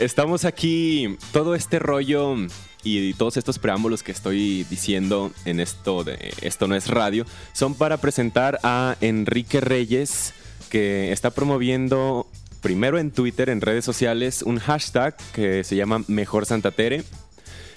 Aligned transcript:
estamos 0.00 0.44
aquí, 0.44 1.16
todo 1.32 1.54
este 1.54 1.78
rollo 1.78 2.36
y 2.84 3.14
todos 3.14 3.36
estos 3.36 3.58
preámbulos 3.58 4.02
que 4.02 4.12
estoy 4.12 4.64
diciendo 4.70 5.32
en 5.44 5.60
esto 5.60 6.04
de 6.04 6.32
Esto 6.40 6.68
no 6.68 6.76
es 6.76 6.88
radio 6.88 7.26
son 7.52 7.74
para 7.74 7.96
presentar 7.96 8.60
a 8.62 8.96
Enrique 9.00 9.60
Reyes 9.60 10.32
que 10.70 11.12
está 11.12 11.30
promoviendo 11.30 12.28
primero 12.60 12.98
en 12.98 13.10
Twitter, 13.10 13.48
en 13.48 13.60
redes 13.60 13.84
sociales, 13.84 14.42
un 14.42 14.58
hashtag 14.58 15.16
que 15.32 15.64
se 15.64 15.76
llama 15.76 16.04
Mejor 16.06 16.46
Santa 16.46 16.70
Tere 16.70 17.04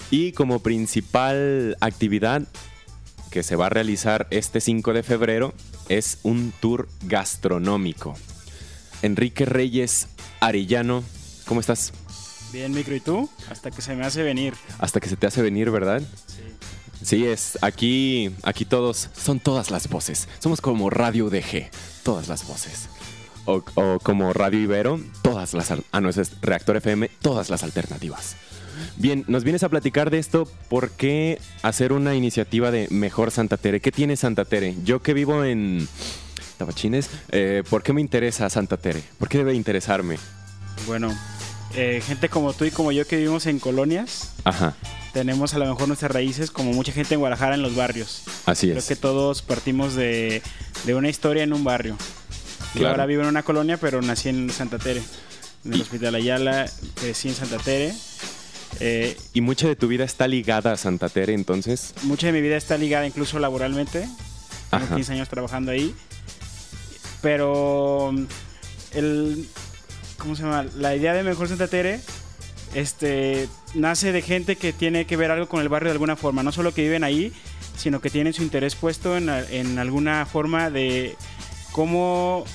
y 0.09 0.33
como 0.33 0.59
principal 0.59 1.77
actividad 1.81 2.43
que 3.31 3.43
se 3.43 3.55
va 3.55 3.67
a 3.67 3.69
realizar 3.69 4.27
este 4.29 4.59
5 4.59 4.93
de 4.93 5.03
febrero 5.03 5.53
es 5.89 6.19
un 6.23 6.53
tour 6.59 6.87
gastronómico. 7.03 8.15
Enrique 9.01 9.45
Reyes 9.45 10.07
Arellano, 10.41 11.03
¿cómo 11.45 11.61
estás? 11.61 11.93
Bien, 12.51 12.73
micro, 12.73 12.95
¿y 12.95 12.99
tú? 12.99 13.29
Hasta 13.49 13.71
que 13.71 13.81
se 13.81 13.95
me 13.95 14.05
hace 14.05 14.23
venir. 14.23 14.53
Hasta 14.79 14.99
que 14.99 15.07
se 15.07 15.15
te 15.15 15.27
hace 15.27 15.41
venir, 15.41 15.71
¿verdad? 15.71 16.01
Sí. 16.27 16.43
Sí, 17.03 17.25
es 17.25 17.57
aquí, 17.61 18.31
aquí 18.43 18.65
todos, 18.65 19.09
son 19.17 19.39
todas 19.39 19.71
las 19.71 19.89
voces. 19.89 20.27
Somos 20.39 20.61
como 20.61 20.89
Radio 20.89 21.29
DG, 21.29 21.71
todas 22.03 22.27
las 22.27 22.45
voces. 22.45 22.89
O, 23.45 23.63
o 23.73 23.99
como 24.03 24.33
Radio 24.33 24.59
Ibero, 24.59 24.99
todas 25.23 25.55
las... 25.55 25.71
Ah, 25.91 26.01
no, 26.01 26.09
ese 26.09 26.21
es 26.21 26.31
Reactor 26.41 26.77
FM, 26.77 27.09
todas 27.21 27.49
las 27.49 27.63
alternativas. 27.63 28.35
Bien, 28.97 29.23
nos 29.27 29.43
vienes 29.43 29.63
a 29.63 29.69
platicar 29.69 30.11
de 30.11 30.19
esto. 30.19 30.47
¿Por 30.69 30.91
qué 30.91 31.39
hacer 31.63 31.91
una 31.91 32.13
iniciativa 32.13 32.69
de 32.69 32.87
Mejor 32.91 33.31
Santa 33.31 33.57
Tere? 33.57 33.79
¿Qué 33.79 33.91
tiene 33.91 34.15
Santa 34.15 34.45
Tere? 34.45 34.75
Yo 34.83 35.01
que 35.01 35.15
vivo 35.15 35.43
en 35.43 35.87
Tabachines, 36.59 37.09
eh, 37.31 37.63
¿por 37.67 37.81
qué 37.81 37.93
me 37.93 38.01
interesa 38.01 38.47
Santa 38.49 38.77
Tere? 38.77 39.01
¿Por 39.17 39.27
qué 39.27 39.39
debe 39.39 39.55
interesarme? 39.55 40.17
Bueno, 40.85 41.15
eh, 41.75 42.01
gente 42.05 42.29
como 42.29 42.53
tú 42.53 42.65
y 42.65 42.71
como 42.71 42.91
yo 42.91 43.05
que 43.07 43.17
vivimos 43.17 43.45
en 43.45 43.59
colonias, 43.59 44.31
Ajá. 44.43 44.75
tenemos 45.13 45.53
a 45.53 45.57
lo 45.59 45.65
mejor 45.65 45.87
nuestras 45.87 46.11
raíces 46.11 46.51
como 46.51 46.73
mucha 46.73 46.91
gente 46.91 47.13
en 47.13 47.19
Guadalajara 47.19 47.55
en 47.55 47.61
los 47.61 47.75
barrios. 47.75 48.23
Así 48.45 48.67
Creo 48.67 48.79
es. 48.79 48.87
que 48.87 48.95
todos 48.95 49.41
partimos 49.41 49.95
de, 49.95 50.41
de 50.85 50.95
una 50.95 51.09
historia 51.09 51.43
en 51.43 51.53
un 51.53 51.63
barrio. 51.63 51.97
Yo 52.75 52.87
ahora 52.87 53.05
vivo 53.05 53.21
en 53.23 53.27
una 53.27 53.43
colonia, 53.43 53.77
pero 53.77 54.01
nací 54.01 54.29
en 54.29 54.49
Santa 54.49 54.79
Tere. 54.79 55.01
En 55.65 55.73
el 55.73 55.79
Y- 55.79 55.81
Hospital 55.81 56.15
Ayala, 56.15 56.69
crecí 56.95 57.27
en 57.27 57.35
Santa 57.35 57.57
Tere. 57.57 57.93
Eh, 58.79 59.17
¿Y 59.33 59.41
mucha 59.41 59.67
de 59.67 59.75
tu 59.75 59.87
vida 59.89 60.05
está 60.05 60.27
ligada 60.27 60.71
a 60.71 60.77
Santa 60.77 61.09
Tere 61.09 61.33
entonces? 61.33 61.93
mucha 62.03 62.27
de 62.27 62.33
mi 62.33 62.41
vida 62.41 62.55
está 62.55 62.77
ligada 62.77 63.05
incluso 63.05 63.37
laboralmente. 63.39 64.07
Tengo 64.69 64.85
Ajá. 64.85 64.95
15 64.95 65.13
años 65.13 65.27
trabajando 65.29 65.71
ahí. 65.71 65.93
Pero 67.21 68.11
mm, 68.13 68.23
el 68.93 69.47
¿cómo 70.21 70.35
se 70.35 70.43
llama? 70.43 70.65
La 70.77 70.95
idea 70.95 71.13
de 71.13 71.23
Mejor 71.23 71.47
Santa 71.47 71.67
Tere 71.67 71.99
este 72.73 73.49
nace 73.73 74.11
de 74.13 74.21
gente 74.21 74.55
que 74.55 74.71
tiene 74.71 75.05
que 75.05 75.17
ver 75.17 75.31
algo 75.31 75.47
con 75.49 75.61
el 75.61 75.67
barrio 75.69 75.89
de 75.89 75.93
alguna 75.93 76.15
forma, 76.15 76.43
no 76.43 76.51
solo 76.51 76.73
que 76.73 76.83
viven 76.83 77.03
ahí, 77.03 77.33
sino 77.75 77.99
que 77.99 78.09
tienen 78.09 78.33
su 78.33 78.43
interés 78.43 78.75
puesto 78.75 79.17
en, 79.17 79.27
en 79.29 79.77
alguna 79.79 80.25
forma 80.25 80.69
de 80.69 81.15
cómo 81.73 82.45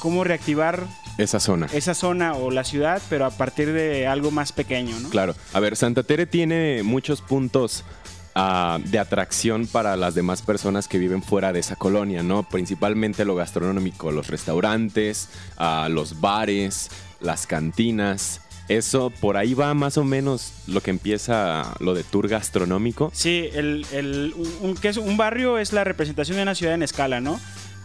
cómo 0.00 0.24
reactivar 0.24 0.86
Esa 1.16 1.38
zona. 1.40 1.68
esa 1.72 1.94
zona 1.94 2.34
o 2.34 2.50
la 2.50 2.64
ciudad, 2.64 3.00
pero 3.08 3.24
a 3.24 3.30
partir 3.30 3.72
de 3.72 4.06
algo 4.06 4.30
más 4.30 4.52
pequeño, 4.52 4.98
¿no? 5.00 5.08
Claro. 5.10 5.34
A 5.52 5.60
ver, 5.60 5.76
Santa 5.76 6.02
Tere 6.02 6.26
tiene 6.26 6.82
muchos 6.82 7.22
puntos 7.22 7.84
ah, 8.34 8.78
de 8.84 8.98
atracción 8.98 9.66
para 9.68 9.96
las 9.96 10.14
demás 10.14 10.42
personas 10.42 10.88
que 10.88 10.98
viven 10.98 11.22
fuera 11.22 11.52
de 11.52 11.60
esa 11.60 11.76
colonia, 11.76 12.22
¿no? 12.22 12.42
Principalmente 12.42 13.24
lo 13.24 13.36
gastronómico, 13.36 14.10
los 14.10 14.26
restaurantes, 14.26 15.28
ah, 15.56 15.88
los 15.88 16.20
bares, 16.20 16.90
las 17.22 17.46
cantinas. 17.46 18.40
Eso, 18.68 19.10
por 19.10 19.36
ahí 19.36 19.54
va 19.54 19.74
más 19.74 19.98
o 19.98 20.04
menos 20.04 20.52
lo 20.66 20.80
que 20.80 20.90
empieza 20.90 21.74
lo 21.80 21.94
de 21.94 22.04
tour 22.04 22.28
gastronómico. 22.28 23.10
Sí, 23.14 23.48
el, 23.52 23.84
el- 23.92 24.34
un, 24.36 24.70
un- 24.70 24.98
un 25.08 25.16
barrio 25.16 25.58
es 25.58 25.72
la 25.72 25.84
representación 25.84 26.36
de 26.36 26.42
una 26.44 26.54
ciudad 26.54 26.74
en 26.74 26.82
escala, 26.82 27.20
¿no? 27.20 27.40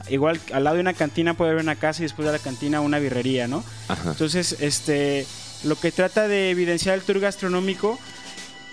Igual 0.10 0.40
al 0.54 0.64
lado 0.64 0.76
de 0.76 0.82
una 0.82 0.94
cantina 0.94 1.34
puede 1.34 1.52
haber 1.52 1.64
una 1.64 1.76
casa 1.76 2.02
y 2.02 2.06
después 2.06 2.26
de 2.28 2.32
la 2.32 2.40
cantina 2.40 2.80
una 2.80 3.00
birrería, 3.00 3.48
¿no? 3.48 3.64
Ajá. 3.90 4.12
Entonces, 4.12 4.58
este, 4.62 5.26
lo 5.66 5.76
que 5.76 5.92
trata 5.92 6.28
de 6.28 6.52
evidenciar 6.52 6.96
el 6.96 7.02
tour 7.02 7.20
gastronómico 7.20 8.00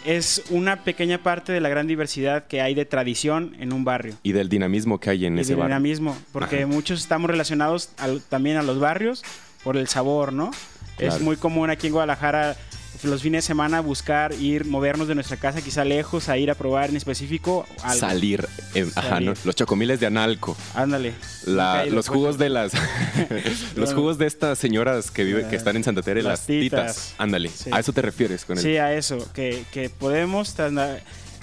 es 0.05 0.43
una 0.51 0.85
pequeña 0.85 1.23
parte 1.23 1.51
de 1.53 1.61
la 1.61 1.71
gran 1.71 1.87
diversidad 1.87 2.47
que 2.47 2.61
hay 2.61 2.75
de 2.75 2.85
tradición 2.85 3.57
en 3.59 3.73
un 3.73 3.85
barrio. 3.85 4.15
Y 4.23 4.33
del 4.33 4.51
dinamismo 4.51 5.01
que 5.01 5.09
hay 5.11 5.25
en 5.25 5.39
y 5.39 5.41
ese 5.41 5.53
del 5.53 5.61
barrio. 5.61 5.75
dinamismo, 5.77 6.17
porque 6.31 6.59
Ajá. 6.59 6.67
muchos 6.67 7.01
estamos 7.01 7.31
relacionados 7.31 7.89
también 8.29 8.59
a 8.59 8.63
los 8.63 8.79
barrios 8.79 9.25
por 9.65 9.77
el 9.77 9.89
sabor, 9.89 10.33
¿no? 10.33 10.51
Es 10.99 11.21
muy 11.21 11.37
común 11.37 11.71
aquí 11.71 11.89
en 11.89 11.95
Guadalajara 11.95 12.57
los 13.03 13.21
fines 13.21 13.45
de 13.45 13.49
semana 13.49 13.81
buscar 13.81 14.33
ir, 14.35 14.65
movernos 14.65 15.09
de 15.09 15.15
nuestra 15.15 15.37
casa 15.37 15.61
quizá 15.61 15.85
lejos, 15.85 16.29
a 16.31 16.39
ir 16.39 16.51
a 16.51 16.55
probar 16.55 16.89
en 16.89 16.97
específico 16.97 17.67
algo. 17.83 17.99
Salir. 18.01 18.49
eh, 18.75 18.87
ajá, 18.95 19.09
Salir. 19.11 19.29
¿no? 19.31 19.35
Los 19.45 19.57
chocomiles 19.57 20.01
de 20.01 20.07
Analco. 20.07 20.57
Ándale. 20.75 21.13
La- 21.45 21.85
los 21.85 22.07
pues. 22.07 22.09
jugos 22.09 22.39
de 22.39 22.49
las 22.49 22.73
los 23.77 23.93
jugos 23.93 24.17
de 24.17 24.27
estas 24.27 24.59
señoras 24.59 25.11
que 25.11 25.25
viven 25.25 25.49
que 25.51 25.57
están 25.57 25.77
en 25.77 25.85
Santa 25.85 26.01
Tere, 26.03 26.23
las, 26.23 26.39
Las 26.41 26.47
titas. 26.47 27.15
Ándale, 27.19 27.49
Sí. 27.51 27.69
a 27.73 27.81
eso 27.81 27.93
te 27.93 28.01
refieres 28.01 28.45
con 28.45 28.57
el 28.57 28.63
Sí, 28.63 28.77
a 28.79 28.95
eso, 28.95 29.19
que, 29.35 29.65
que 29.73 29.91
podemos 29.91 30.55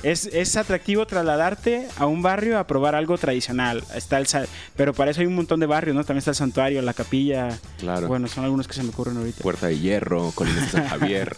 es, 0.03 0.25
es 0.27 0.55
atractivo 0.57 1.05
trasladarte 1.05 1.87
a 1.97 2.05
un 2.05 2.21
barrio 2.21 2.57
a 2.59 2.65
probar 2.67 2.95
algo 2.95 3.17
tradicional. 3.17 3.83
Está 3.95 4.17
el 4.17 4.27
pero 4.75 4.93
para 4.93 5.11
eso 5.11 5.21
hay 5.21 5.27
un 5.27 5.35
montón 5.35 5.59
de 5.59 5.65
barrios, 5.65 5.95
¿no? 5.95 6.03
También 6.03 6.19
está 6.19 6.31
el 6.31 6.35
santuario, 6.35 6.81
la 6.81 6.93
capilla. 6.93 7.57
Claro. 7.79 8.07
Bueno, 8.07 8.27
son 8.27 8.43
algunos 8.43 8.67
que 8.67 8.73
se 8.73 8.83
me 8.83 8.89
ocurren 8.89 9.17
ahorita. 9.17 9.41
Puerta 9.43 9.67
de 9.67 9.77
Hierro, 9.79 10.31
Colinas 10.33 10.65
de 10.65 10.69
San 10.71 10.87
Javier. 10.89 11.35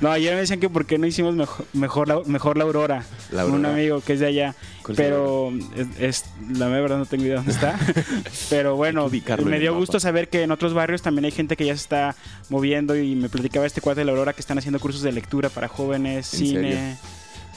No, 0.00 0.10
ayer 0.10 0.34
me 0.34 0.40
decían 0.40 0.60
que 0.60 0.68
por 0.68 0.86
qué 0.86 0.98
no 0.98 1.06
hicimos 1.06 1.34
mejor, 1.34 1.66
mejor, 1.72 2.08
la, 2.08 2.20
mejor 2.26 2.56
la 2.58 2.64
Aurora. 2.64 3.04
La 3.30 3.44
Un 3.46 3.64
amigo 3.66 4.00
que 4.00 4.14
es 4.14 4.20
de 4.20 4.26
allá. 4.26 4.54
¿Cuál 4.82 4.92
es 4.94 4.98
la 4.98 5.04
Pero 5.04 5.52
es, 5.76 5.86
es- 6.00 6.24
la 6.56 6.66
verdad 6.68 6.98
no 6.98 7.06
tengo 7.06 7.24
idea 7.24 7.36
dónde 7.36 7.52
está. 7.52 7.78
pero 8.50 8.76
bueno, 8.76 9.08
me 9.44 9.58
dio 9.60 9.74
gusto 9.76 10.00
saber 10.00 10.28
que 10.28 10.42
en 10.42 10.50
otros 10.50 10.74
barrios 10.74 11.02
también 11.02 11.24
hay 11.24 11.30
gente 11.30 11.56
que 11.56 11.66
ya 11.66 11.74
se 11.76 11.82
está 11.82 12.16
moviendo 12.48 12.96
y 12.96 13.14
me 13.14 13.28
platicaba 13.28 13.66
este 13.66 13.80
cuate 13.80 14.00
de 14.00 14.04
la 14.06 14.12
Aurora 14.12 14.32
que 14.32 14.40
están 14.40 14.58
haciendo 14.58 14.80
cursos 14.80 15.02
de 15.02 15.12
lectura 15.12 15.48
para 15.50 15.68
jóvenes, 15.68 16.32
¿En 16.34 16.38
cine. 16.40 16.60
serio? 16.72 16.96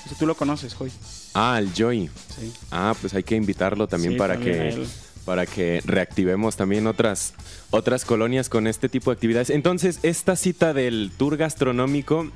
Eso 0.06 0.16
tú 0.18 0.26
lo 0.26 0.36
conoces, 0.36 0.76
Joy. 0.76 0.92
Ah, 1.34 1.58
el 1.60 1.74
Joy. 1.74 2.10
Sí. 2.40 2.54
Ah, 2.72 2.96
pues 3.00 3.14
hay 3.14 3.24
que 3.24 3.36
invitarlo 3.36 3.88
también 3.88 4.14
Sí, 4.14 4.20
para 4.20 4.36
también 4.36 4.76
que 4.76 4.88
para 5.26 5.48
que 5.48 5.82
reactivemos 5.86 6.56
también 6.56 6.86
otras 6.86 7.34
otras 7.72 8.06
colonias 8.06 8.48
con 8.48 8.68
este 8.68 8.90
tipo 8.90 9.10
de 9.10 9.16
actividades. 9.16 9.50
Entonces, 9.50 10.00
esta 10.04 10.36
cita 10.36 10.74
del 10.74 11.12
tour 11.18 11.36
gastronómico 11.36 12.32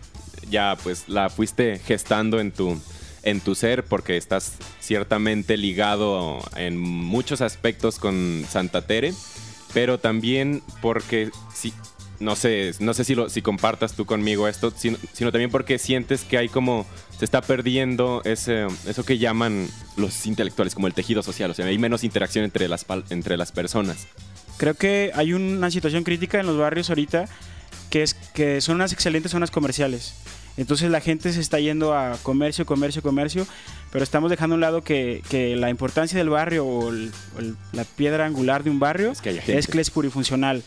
ya 0.50 0.76
pues 0.84 1.08
la 1.08 1.30
fuiste 1.30 1.80
gestando 1.86 2.40
en 2.40 2.52
tu 2.52 2.80
en 3.24 3.42
tu 3.42 3.54
ser 3.54 3.84
porque 3.84 4.18
estás 4.18 4.54
ciertamente 4.80 5.58
ligado 5.58 6.40
en 6.56 6.78
muchos 6.78 7.42
aspectos 7.42 8.00
con 8.00 8.46
Santa 8.50 8.88
Tere, 8.88 9.14
pero 9.74 10.00
también 10.00 10.64
porque 10.82 11.30
si 11.54 11.74
no 12.20 12.36
sé, 12.36 12.74
no 12.80 12.94
sé 12.94 13.04
si, 13.06 13.16
lo, 13.16 13.30
si 13.30 13.42
compartas 13.42 13.94
tú 13.94 14.06
conmigo 14.06 14.48
esto, 14.48 14.74
sino, 14.76 14.98
sino 15.14 15.32
también 15.32 15.52
porque 15.52 15.80
sientes 15.80 16.24
que 16.24 16.38
hay 16.38 16.50
como, 16.50 16.86
se 17.20 17.26
está 17.26 17.42
perdiendo 17.42 18.22
ese, 18.26 18.66
eso 18.88 19.04
que 19.06 19.18
llaman 19.18 19.68
los 19.98 20.26
intelectuales, 20.26 20.74
como 20.74 20.88
el 20.88 20.94
tejido 20.94 21.22
social, 21.22 21.52
o 21.52 21.54
sea, 21.54 21.66
hay 21.66 21.78
menos 21.78 22.04
interacción 22.04 22.46
entre 22.46 22.68
las, 22.68 22.86
entre 23.10 23.38
las 23.38 23.52
personas. 23.52 24.08
Creo 24.58 24.74
que 24.74 25.12
hay 25.14 25.34
una 25.34 25.70
situación 25.70 26.04
crítica 26.04 26.40
en 26.40 26.48
los 26.48 26.58
barrios 26.58 26.90
ahorita 26.90 27.26
que 27.90 28.04
es 28.04 28.14
que 28.14 28.62
son 28.62 28.76
unas 28.76 28.94
excelentes 28.94 29.32
zonas 29.32 29.52
comerciales. 29.52 30.14
Entonces 30.58 30.92
la 30.92 31.00
gente 31.02 31.32
se 31.32 31.40
está 31.40 31.60
yendo 31.60 31.94
a 31.94 32.18
comercio, 32.24 32.66
comercio, 32.66 33.02
comercio, 33.02 33.48
pero 33.92 34.04
estamos 34.04 34.30
dejando 34.30 34.56
a 34.56 34.58
un 34.58 34.62
lado 34.62 34.82
que, 34.84 35.24
que 35.30 35.56
la 35.56 35.70
importancia 35.70 36.18
del 36.18 36.30
barrio 36.30 36.66
o, 36.66 36.90
el- 36.90 37.12
o 37.36 37.40
el- 37.40 37.56
la 37.72 37.84
piedra 37.86 38.26
angular 38.26 38.64
de 38.64 38.70
un 38.70 38.80
barrio 38.80 39.12
Es 39.12 39.22
que 39.22 39.30
es 39.58 39.68
que 39.68 39.80
es 39.82 39.90
plurifuncional. 39.90 40.62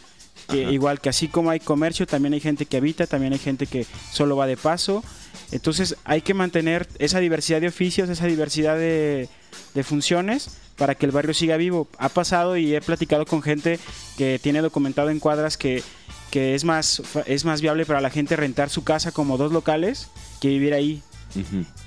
Que 0.49 0.73
igual 0.73 1.01
que 1.01 1.09
así 1.11 1.29
como 1.29 1.51
hay 1.51 1.61
comercio, 1.61 2.07
también 2.07 2.33
hay 2.35 2.41
gente 2.41 2.67
que 2.67 2.79
habita, 2.79 3.07
también 3.07 3.33
hay 3.35 3.39
gente 3.39 3.67
que 3.67 3.87
solo 4.11 4.35
va 4.37 4.47
de 4.47 4.57
paso. 4.57 5.05
Entonces 5.53 5.97
hay 6.05 6.23
que 6.23 6.35
mantener 6.35 6.89
esa 6.99 7.21
diversidad 7.21 7.61
de 7.61 7.69
oficios, 7.69 8.09
esa 8.09 8.27
diversidad 8.27 8.77
de, 8.77 9.29
de 9.75 9.83
funciones 9.85 10.59
para 10.77 10.95
que 10.95 11.07
el 11.07 11.13
barrio 11.13 11.35
siga 11.35 11.57
vivo. 11.57 11.89
Ha 11.99 12.09
pasado 12.09 12.57
y 12.57 12.75
he 12.75 12.81
platicado 12.81 13.27
con 13.27 13.43
gente 13.43 13.79
que 14.17 14.41
tiene 14.43 14.63
documentado 14.63 15.11
en 15.11 15.21
cuadras 15.21 15.57
que, 15.57 15.83
que 16.31 16.55
es, 16.55 16.65
más, 16.65 17.03
es 17.27 17.45
más 17.45 17.61
viable 17.61 17.87
para 17.87 18.01
la 18.01 18.11
gente 18.11 18.37
rentar 18.37 18.71
su 18.71 18.83
casa 18.83 19.13
como 19.13 19.37
dos 19.37 19.53
locales 19.53 20.09
que 20.41 20.49
vivir 20.49 20.75
ahí. 20.75 21.03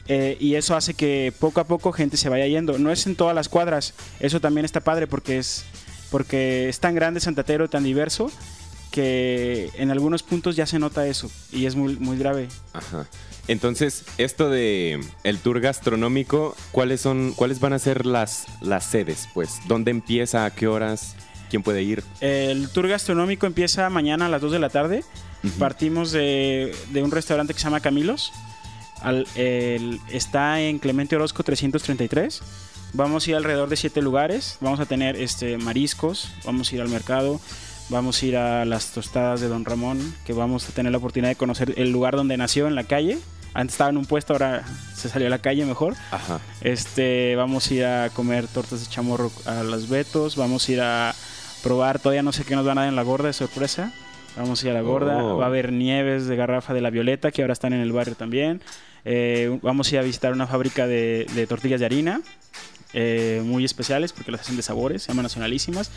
Eh, 0.08 0.38
y 0.40 0.56
eso 0.56 0.76
hace 0.76 0.94
que 0.94 1.34
poco 1.40 1.60
a 1.60 1.66
poco 1.66 1.92
gente 1.92 2.18
se 2.18 2.30
vaya 2.30 2.48
yendo. 2.48 2.78
No 2.78 2.92
es 2.92 3.06
en 3.08 3.16
todas 3.16 3.36
las 3.36 3.50
cuadras, 3.50 3.94
eso 4.20 4.40
también 4.40 4.66
está 4.66 4.82
padre 4.82 5.08
porque 5.08 5.40
es, 5.40 5.66
porque 6.12 6.70
es 6.70 6.80
tan 6.80 6.96
grande 6.96 7.20
Santa 7.20 7.44
Tero, 7.44 7.70
tan 7.70 7.84
diverso, 7.84 8.32
que 8.96 9.70
en 9.76 9.92
algunos 9.92 10.24
puntos 10.24 10.56
ya 10.56 10.66
se 10.66 10.80
nota 10.80 11.06
eso 11.06 11.30
y 11.52 11.66
es 11.66 11.76
muy, 11.76 11.98
muy 11.98 12.18
grave. 12.18 12.48
Ajá. 12.72 13.06
Entonces, 13.50 14.06
esto 14.18 14.50
de 14.50 15.00
el 15.24 15.38
tour 15.40 15.60
gastronómico, 15.60 16.56
¿cuáles 16.72 17.02
son, 17.02 17.34
cuáles 17.34 17.60
van 17.60 17.74
a 17.74 17.80
ser 17.80 18.06
las, 18.06 18.46
las 18.62 18.86
sedes? 18.86 19.28
Pues, 19.34 19.60
¿dónde 19.68 19.92
empieza? 19.92 20.46
¿A 20.46 20.52
qué 20.56 20.68
horas? 20.68 21.16
¿Quién 21.50 21.62
puede 21.62 21.84
ir? 21.84 22.04
El 22.22 22.70
tour 22.70 22.88
gastronómico 22.88 23.46
empieza 23.46 23.90
mañana 23.90 24.26
a 24.28 24.30
las 24.30 24.42
2 24.42 24.54
de 24.54 24.60
la 24.60 24.70
tarde. 24.70 25.04
Partimos 25.60 26.12
de, 26.12 26.74
de 26.92 27.04
un 27.04 27.12
restaurante 27.12 27.54
que 27.54 27.60
se 27.60 27.66
llama 27.66 27.82
Camilos. 27.82 28.32
Al- 29.02 29.28
el- 29.36 30.00
está 30.10 30.62
en 30.62 30.80
Clemente 30.80 31.16
Orozco 31.18 31.44
333. 31.44 32.42
Vamos 32.94 33.28
a 33.28 33.30
ir 33.30 33.36
alrededor 33.36 33.68
de 33.70 33.76
siete 33.76 34.02
lugares. 34.02 34.58
Vamos 34.62 34.80
a 34.80 34.86
tener 34.86 35.18
este, 35.18 35.58
mariscos, 35.58 36.30
vamos 36.46 36.72
a 36.72 36.76
ir 36.76 36.82
al 36.82 36.88
mercado, 36.90 37.40
vamos 37.90 38.22
a 38.22 38.26
ir 38.26 38.38
a 38.38 38.66
las 38.66 38.92
tostadas 38.92 39.42
de 39.42 39.48
Don 39.48 39.66
Ramón, 39.66 40.00
que 40.26 40.34
vamos 40.34 40.68
a 40.70 40.72
tener 40.72 40.92
la 40.92 40.98
oportunidad 40.98 41.30
de 41.30 41.36
conocer 41.36 41.74
el 41.78 41.92
lugar 41.92 42.16
donde 42.16 42.38
nació 42.38 42.68
en 42.68 42.76
la 42.76 42.84
calle. 42.84 43.18
Antes 43.54 43.76
estaba 43.76 43.90
en 43.90 43.98
un 43.98 44.06
puesto, 44.06 44.34
ahora 44.34 44.64
se 44.94 45.08
salió 45.08 45.28
a 45.28 45.30
la 45.30 45.40
calle 45.40 45.66
mejor. 45.66 45.96
Ajá. 46.12 46.40
Este, 46.62 47.36
vamos 47.38 47.70
a 47.70 47.74
ir 47.74 47.86
a 47.86 48.10
comer 48.10 48.48
tortas 48.48 48.82
de 48.82 48.88
chamorro 48.88 49.32
a 49.46 49.64
los 49.64 49.88
Betos, 49.88 50.36
vamos 50.36 50.68
a 50.68 50.72
ir 50.72 50.82
a 50.82 51.16
probar, 51.64 52.00
todavía 52.00 52.22
no 52.22 52.34
sé 52.34 52.44
qué 52.44 52.56
nos 52.56 52.66
van 52.66 52.78
a 52.78 52.82
dar 52.82 52.90
en 52.90 52.96
la 52.96 53.04
gorda 53.04 53.28
de 53.28 53.34
sorpresa. 53.34 53.94
Vamos 54.36 54.62
a 54.62 54.66
ir 54.66 54.72
a 54.72 54.74
la 54.74 54.82
gorda, 54.82 55.24
Oh. 55.24 55.38
va 55.38 55.46
a 55.46 55.48
haber 55.48 55.72
nieves 55.72 56.28
de 56.28 56.36
garrafa 56.36 56.74
de 56.74 56.82
la 56.82 56.90
Violeta, 56.90 57.32
que 57.32 57.42
ahora 57.42 57.54
están 57.54 57.72
en 57.72 57.80
el 57.80 57.94
barrio 57.94 58.16
también. 58.16 58.62
Eh, 59.06 59.58
vamos 59.62 59.88
a 59.88 59.96
ir 59.96 60.00
a 60.00 60.02
visitar 60.04 60.34
una 60.34 60.48
fábrica 60.48 60.86
de, 60.88 61.26
de 61.34 61.48
tortillas 61.48 61.80
de 61.80 61.86
harina, 61.86 62.22
eh, 62.94 63.42
muy 63.46 63.64
especiales 63.64 64.12
porque 64.12 64.32
las 64.32 64.42
hacen 64.42 64.58
de 64.58 64.64
sabores, 64.64 65.04
se 65.04 65.08
llaman 65.10 65.24
nacionalísimas. 65.24 65.92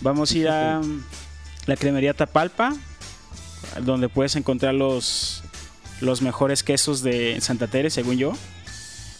Vamos 0.00 0.32
a 0.32 0.38
ir 0.38 0.48
a 0.48 0.80
la 1.66 1.76
cremería 1.76 2.14
Tapalpa, 2.14 2.74
donde 3.82 4.08
puedes 4.08 4.36
encontrar 4.36 4.74
los, 4.74 5.42
los 6.00 6.22
mejores 6.22 6.62
quesos 6.62 7.02
de 7.02 7.40
Santa 7.40 7.66
Tere, 7.66 7.90
según 7.90 8.16
yo. 8.16 8.32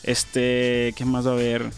Este, 0.02 0.94
¿qué 0.96 1.04
más 1.04 1.26
va 1.26 1.30
a 1.30 1.34
haber? 1.34 1.70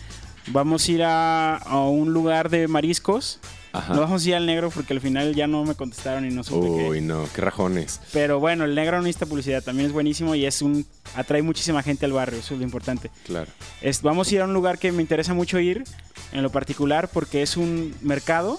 Vamos 0.49 0.87
a 0.89 0.93
ir 0.93 1.03
a, 1.03 1.57
a 1.57 1.81
un 1.89 2.13
lugar 2.13 2.51
de 2.51 2.69
mariscos. 2.69 3.39
Ajá. 3.73 3.93
No 3.95 4.01
vamos 4.01 4.25
a 4.25 4.29
ir 4.31 4.35
al 4.35 4.47
negro 4.47 4.71
porque 4.71 4.95
al 4.95 5.01
final 5.01 5.35
ya 5.35 5.47
no 5.47 5.63
me 5.65 5.75
contestaron 5.75 6.25
y 6.27 6.31
no 6.35 6.43
supe 6.43 6.67
qué. 6.67 6.89
Uy, 6.89 7.01
no, 7.03 7.27
qué 7.35 7.43
rajones. 7.43 8.01
Pero 8.13 8.41
bueno, 8.41 8.65
el 8.65 8.75
negro 8.75 8.97
no 8.97 9.03
necesita 9.03 9.27
publicidad, 9.27 9.63
también 9.63 9.87
es 9.89 9.93
buenísimo 9.93 10.35
y 10.35 10.47
es 10.47 10.63
un 10.63 10.87
atrae 11.15 11.43
muchísima 11.43 11.83
gente 11.83 12.07
al 12.07 12.13
barrio, 12.13 12.39
eso 12.41 12.55
es 12.55 12.61
lo 12.61 12.65
importante. 12.65 13.11
Claro. 13.27 13.51
Es- 13.83 14.01
vamos 14.01 14.29
a 14.31 14.35
ir 14.35 14.41
a 14.41 14.45
un 14.47 14.55
lugar 14.55 14.79
que 14.79 14.91
me 14.91 15.03
interesa 15.03 15.35
mucho 15.35 15.59
ir, 15.61 15.85
en 16.33 16.43
lo 16.43 16.51
particular, 16.51 17.09
porque 17.13 17.43
es 17.43 17.57
un 17.59 17.95
mercado. 18.01 18.59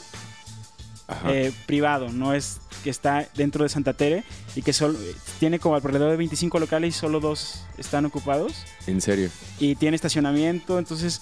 Eh, 1.27 1.51
privado, 1.65 2.09
no 2.09 2.33
es 2.33 2.59
que 2.83 2.89
está 2.89 3.27
dentro 3.35 3.63
de 3.63 3.69
Santa 3.69 3.94
Tere 3.94 4.23
y 4.56 4.61
que 4.61 4.73
solo 4.73 4.97
tiene 5.39 5.59
como 5.59 5.75
alrededor 5.75 6.11
de 6.11 6.17
25 6.17 6.59
locales 6.59 6.95
y 6.95 7.00
solo 7.00 7.19
dos 7.19 7.63
están 7.77 8.06
ocupados 8.06 8.53
en 8.88 9.01
serio. 9.01 9.29
y 9.59 9.75
tiene 9.75 9.95
estacionamiento, 9.95 10.79
entonces 10.79 11.21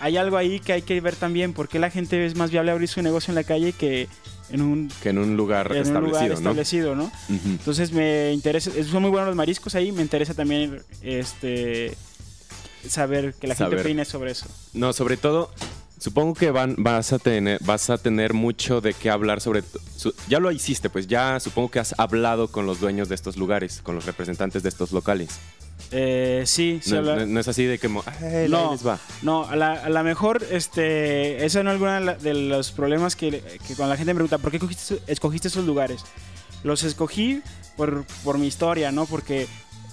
hay 0.00 0.16
algo 0.16 0.36
ahí 0.36 0.60
que 0.60 0.72
hay 0.72 0.82
que 0.82 1.00
ver 1.00 1.16
también, 1.16 1.52
porque 1.52 1.78
la 1.78 1.90
gente 1.90 2.24
es 2.24 2.36
más 2.36 2.50
viable 2.50 2.70
abrir 2.70 2.88
su 2.88 3.02
negocio 3.02 3.30
en 3.30 3.36
la 3.36 3.44
calle 3.44 3.72
que 3.72 4.08
en 4.50 4.62
un, 4.62 4.88
Que 5.02 5.08
en 5.08 5.18
un 5.18 5.36
lugar 5.36 5.72
en 5.72 5.96
un 5.96 6.06
establecido, 6.32 6.94
¿no? 6.94 7.10
Entonces 7.28 7.92
me 7.92 8.32
interesa, 8.32 8.70
son 8.88 9.02
muy 9.02 9.10
buenos 9.10 9.26
los 9.28 9.36
mariscos 9.36 9.74
ahí, 9.74 9.90
me 9.92 10.02
interesa 10.02 10.34
también 10.34 10.82
este 11.02 11.96
saber 12.88 13.34
que 13.34 13.48
la 13.48 13.54
gente 13.56 13.80
opine 13.80 14.04
sobre 14.04 14.30
eso. 14.30 14.46
No, 14.72 14.92
sobre 14.92 15.16
todo, 15.16 15.50
supongo 15.98 16.34
que 16.34 16.50
van, 16.50 16.74
vas 16.78 17.12
a 17.12 17.18
tener, 17.18 17.58
vas 17.64 17.90
a 17.90 17.98
tener 17.98 18.34
mucho 18.34 18.80
de 18.80 18.94
qué 18.94 19.10
hablar 19.10 19.40
sobre. 19.40 19.62
su- 19.96 20.14
ya 20.28 20.38
lo 20.40 20.50
hiciste, 20.52 20.90
pues 20.90 21.06
ya 21.06 21.40
supongo 21.40 21.70
que 21.70 21.78
has 21.78 21.94
hablado 21.98 22.48
con 22.48 22.66
los 22.66 22.80
dueños 22.80 23.08
de 23.08 23.14
estos 23.14 23.36
lugares, 23.36 23.80
con 23.82 23.94
los 23.94 24.04
representantes 24.06 24.62
de 24.62 24.68
estos 24.68 24.92
locales. 24.92 25.30
Eh, 25.92 26.42
sí, 26.46 26.80
sí 26.82 26.90
No, 26.92 26.98
habla- 26.98 27.16
no- 27.16 27.26
no 27.26 27.40
es 27.40 27.48
así 27.48 27.64
de 27.64 27.78
que, 27.78 27.88
mo- 27.88 28.02
"Ay, 28.06 28.48
No. 28.48 28.66
ahí 28.66 28.70
les 28.72 28.86
va. 28.86 28.98
No, 29.22 29.44
a 29.44 29.54
la, 29.56 29.72
a 29.72 29.88
la 29.88 30.02
mejor, 30.02 30.42
este, 30.50 31.44
eso 31.44 31.62
no 31.62 31.70
es 31.70 31.74
alguno 31.74 32.14
de, 32.16 32.34
los 32.34 32.72
problemas 32.72 33.14
que, 33.14 33.30
que 33.66 33.74
cuando 33.76 33.88
la 33.94 33.96
gente 33.96 34.12
me 34.12 34.18
pregunta, 34.18 34.38
¿por 34.38 34.50
qué 34.50 34.56
escogiste, 34.56 35.00
escogiste 35.06 35.48
esos 35.48 35.64
lugares? 35.64 36.00
Los 36.64 36.82
escogí 36.82 37.40
por, 37.76 38.04
por 38.24 38.38
mi 38.38 38.46
historia, 38.46 38.90
¿no? 38.90 39.06
Porque 39.06 39.46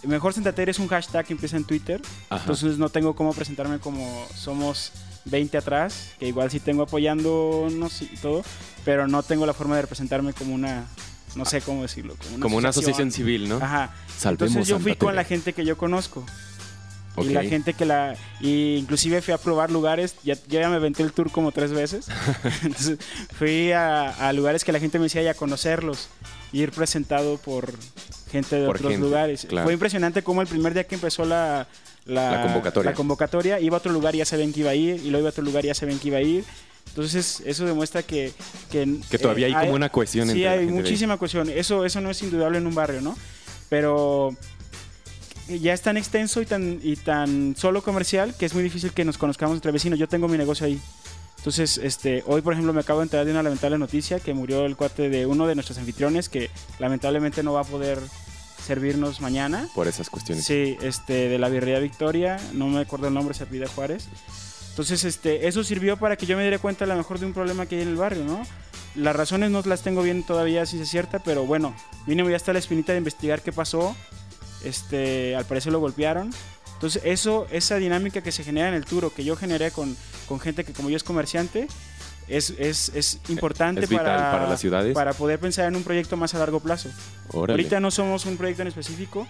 Mejor 0.03 0.33
Santa 0.33 0.53
Tere 0.53 0.71
es 0.71 0.79
un 0.79 0.88
hashtag 0.88 1.25
que 1.25 1.33
empieza 1.33 1.55
en 1.57 1.63
Twitter, 1.65 2.01
Ajá. 2.29 2.41
entonces 2.44 2.77
no 2.77 2.89
tengo 2.89 3.15
cómo 3.15 3.33
presentarme 3.33 3.79
como 3.79 4.25
somos 4.35 4.91
20 5.25 5.58
atrás, 5.58 6.12
que 6.20 6.28
igual 6.28 6.52
sí 6.52 6.60
tengo 6.60 6.84
apoyándonos 6.84 8.02
y 8.02 8.08
todo, 8.22 8.44
pero 8.86 9.08
no 9.08 9.24
tengo 9.24 9.46
la 9.46 9.54
forma 9.54 9.75
de 9.75 9.84
representarme 9.84 10.34
como 10.34 10.54
una, 10.54 10.86
no 11.36 11.46
sé 11.46 11.62
cómo 11.62 11.81
decirlo, 11.81 12.16
como 12.18 12.36
una, 12.36 12.44
Como 12.44 12.58
una 12.58 12.70
asociación 12.70 13.12
civil, 13.12 13.50
¿no? 13.50 13.58
Ajá. 13.58 13.94
Salvemos 14.18 14.56
Entonces 14.56 14.68
yo 14.68 14.80
fui 14.80 14.96
con 14.96 15.16
la 15.16 15.24
gente 15.24 15.54
que 15.54 15.66
yo 15.66 15.78
conozco. 15.78 16.25
Ok. 17.16 17.25
Y 17.25 17.30
la 17.30 17.44
gente 17.44 17.74
que 17.75 17.86
la... 17.86 18.16
Y 18.42 18.78
inclusive 18.78 19.22
fui 19.22 19.34
a 19.34 19.38
probar 19.38 19.70
lugares, 19.70 20.16
ya, 20.24 20.34
yo 20.34 20.60
ya 20.60 20.70
me 20.70 20.78
aventé 20.78 21.04
el 21.04 21.14
tour 21.14 21.31
como 21.31 21.52
tres 21.52 21.72
veces. 21.72 22.08
Entonces 22.64 22.98
fui 23.38 23.72
a, 23.72 24.10
a 24.10 24.34
lugares 24.34 24.64
que 24.64 24.72
la 24.72 24.80
gente 24.80 24.98
me 24.98 25.06
decía 25.06 25.22
ya 25.22 25.36
conocerlos. 25.36 26.10
Y 26.52 26.62
ir 26.62 26.72
presentado 26.72 27.38
por 27.38 27.74
gente 28.33 28.57
de 28.57 28.65
Por 28.65 28.75
otros 28.75 28.91
gente, 28.91 29.06
lugares. 29.06 29.45
claro. 29.47 29.65
Fue 29.65 29.74
impresionante 29.74 30.21
como 30.24 30.41
el 30.41 30.47
primer 30.47 30.74
día 30.74 30.83
que 30.83 30.95
empezó 30.95 31.24
la... 31.25 31.68
La 32.06 32.41
convocatoria. 32.44 32.91
la 32.91 32.95
convocatoria, 32.97 33.59
iba 33.62 33.77
a 33.77 33.80
otro 33.80 33.94
lugar 33.94 34.13
y 34.13 34.18
ya 34.18 34.25
sabían 34.25 34.51
que 34.51 34.59
iba 34.59 34.71
a 34.71 34.75
ir, 34.75 34.95
y 34.95 35.09
luego 35.09 35.19
iba 35.19 35.30
a 35.30 35.31
otro 35.31 35.44
lugar 35.45 35.63
y 35.63 35.68
ya 35.69 35.74
sabían 35.74 36.00
que 36.00 36.09
iba 36.09 36.18
a 36.18 36.21
ir. 36.21 36.44
Entonces, 36.89 37.41
eso 37.45 37.65
demuestra 37.65 38.03
que... 38.03 38.33
Que, 38.69 39.00
Que 39.09 39.18
todavía 39.18 39.47
eh, 39.47 39.56
hay 39.56 39.65
como 39.68 39.75
una 39.75 39.88
cohesión 39.89 40.25
Sí, 40.27 40.31
entre 40.31 40.44
la 40.44 40.51
hay 40.51 40.57
gente 40.57 40.71
de 40.74 40.77
ahí. 40.77 40.83
muchísima 40.83 41.18
cohesión. 41.18 41.50
Eso, 41.50 41.85
eso 41.85 42.01
no 42.01 42.09
es 42.09 42.21
indudable 42.21 42.57
en 42.57 42.68
un 42.68 42.75
barrio, 42.75 43.00
¿no? 43.01 43.18
Pero 43.69 44.36
ya 45.47 45.74
es 45.74 45.81
tan 45.81 45.95
extenso 45.97 46.41
y 46.41 46.45
tan, 46.45 46.79
y 46.83 46.95
tan 46.97 47.56
solo 47.57 47.81
comercial 47.81 48.36
que 48.38 48.45
es 48.45 48.53
muy 48.53 48.63
difícil 48.63 48.91
que 48.91 49.06
nos 49.06 49.18
conozcamos 49.18 49.56
entre 49.56 49.71
vecinos. 49.71 49.97
Yo 49.97 50.07
tengo 50.09 50.27
mi 50.27 50.38
negocio 50.38 50.65
ahí. 50.65 50.79
Entonces, 51.38 51.77
este, 51.77 52.24
hoy, 52.27 52.41
por 52.41 52.53
ejemplo, 52.53 52.71
me 52.74 52.81
acabo 52.81 53.00
de 53.00 53.03
enterar 53.03 53.25
de 53.25 53.31
una 53.31 53.44
lamentable 53.44 53.77
noticia 53.77 54.19
que 54.19 54.33
murió 54.33 54.65
el 54.65 54.75
cuate 54.77 55.09
de 55.09 55.25
uno 55.25 55.45
de 55.47 55.56
nuestros 55.56 55.77
anfitriones 55.77 56.29
que 56.29 56.50
lamentablemente 56.79 57.44
no 57.44 57.51
va 57.53 57.62
a 57.62 57.65
poder 57.65 58.00
servirnos 58.65 59.21
mañana. 59.21 59.68
Por 59.75 59.88
esas 59.88 60.10
cuestiones. 60.10 60.45
Sí, 60.45 60.77
este, 60.81 61.30
de 61.30 61.38
la 61.38 61.50
birrería 61.50 61.80
Victoria, 61.80 62.39
no 62.54 62.68
me 62.68 62.81
acuerdo 62.81 63.07
el 63.07 63.13
nombre, 63.13 63.33
se 63.33 63.45
pide 63.45 63.68
Juárez. 63.68 64.07
Entonces, 64.69 65.04
este, 65.04 65.48
eso 65.48 65.63
sirvió 65.63 65.98
para 65.98 66.15
que 66.15 66.25
yo 66.25 66.36
me 66.36 66.42
diera 66.42 66.57
cuenta 66.57 66.86
a 66.86 66.88
lo 66.88 66.95
mejor 66.95 67.19
de 67.19 67.25
un 67.27 67.33
problema 67.33 67.65
que 67.65 67.75
hay 67.75 67.81
en 67.83 67.89
el 67.89 67.95
barrio, 67.95 68.24
¿no? 68.24 68.42
Las 68.95 69.15
razones 69.15 69.51
no 69.51 69.62
las 69.65 69.83
tengo 69.83 70.01
bien 70.01 70.24
todavía, 70.24 70.65
si 70.65 70.80
es 70.80 70.89
cierta, 70.89 71.19
pero 71.19 71.45
bueno, 71.45 71.75
mínimo 72.07 72.30
ya 72.30 72.36
está 72.36 72.54
la 72.54 72.60
espinita 72.60 72.92
de 72.92 73.00
investigar 73.00 73.42
qué 73.42 73.51
pasó. 73.51 73.95
Este, 74.63 75.36
al 75.36 75.45
parecer 75.45 75.71
lo 75.71 75.80
golpearon. 75.80 76.31
Entonces, 76.74 77.01
eso, 77.06 77.48
esa 77.51 77.75
dinámica 77.75 78.21
que 78.21 78.31
se 78.31 78.44
genera 78.44 78.69
en 78.69 78.74
el 78.74 78.86
tour 78.86 79.06
o 79.06 79.13
que 79.13 79.24
yo 79.24 79.36
generé 79.36 79.71
con, 79.71 79.95
con 80.27 80.39
gente 80.39 80.63
que 80.63 80.74
como 80.74 80.89
yo 80.89 80.98
es 80.98 81.04
comerciante, 81.04 81.68
es, 82.28 82.52
es, 82.58 82.92
es 82.96 83.20
importante 83.30 83.81
Es 83.81 83.90
vital 83.90 84.06
para, 84.06 84.31
para 84.31 84.50
las 84.50 84.60
ciudades. 84.60 84.94
para 84.94 85.14
poder 85.14 85.40
pensar 85.40 85.66
en 85.68 85.75
un 85.75 85.84
proyecto 85.84 86.18
más 86.18 86.34
a 86.34 86.40
largo 86.40 86.60
plazo. 86.60 86.90
Órale. 87.31 87.54
Ahorita 87.62 87.80
no 87.80 87.92
somos 87.92 88.25
un 88.25 88.38
proyecto 88.38 88.62
en 88.62 88.68
específico. 88.70 89.28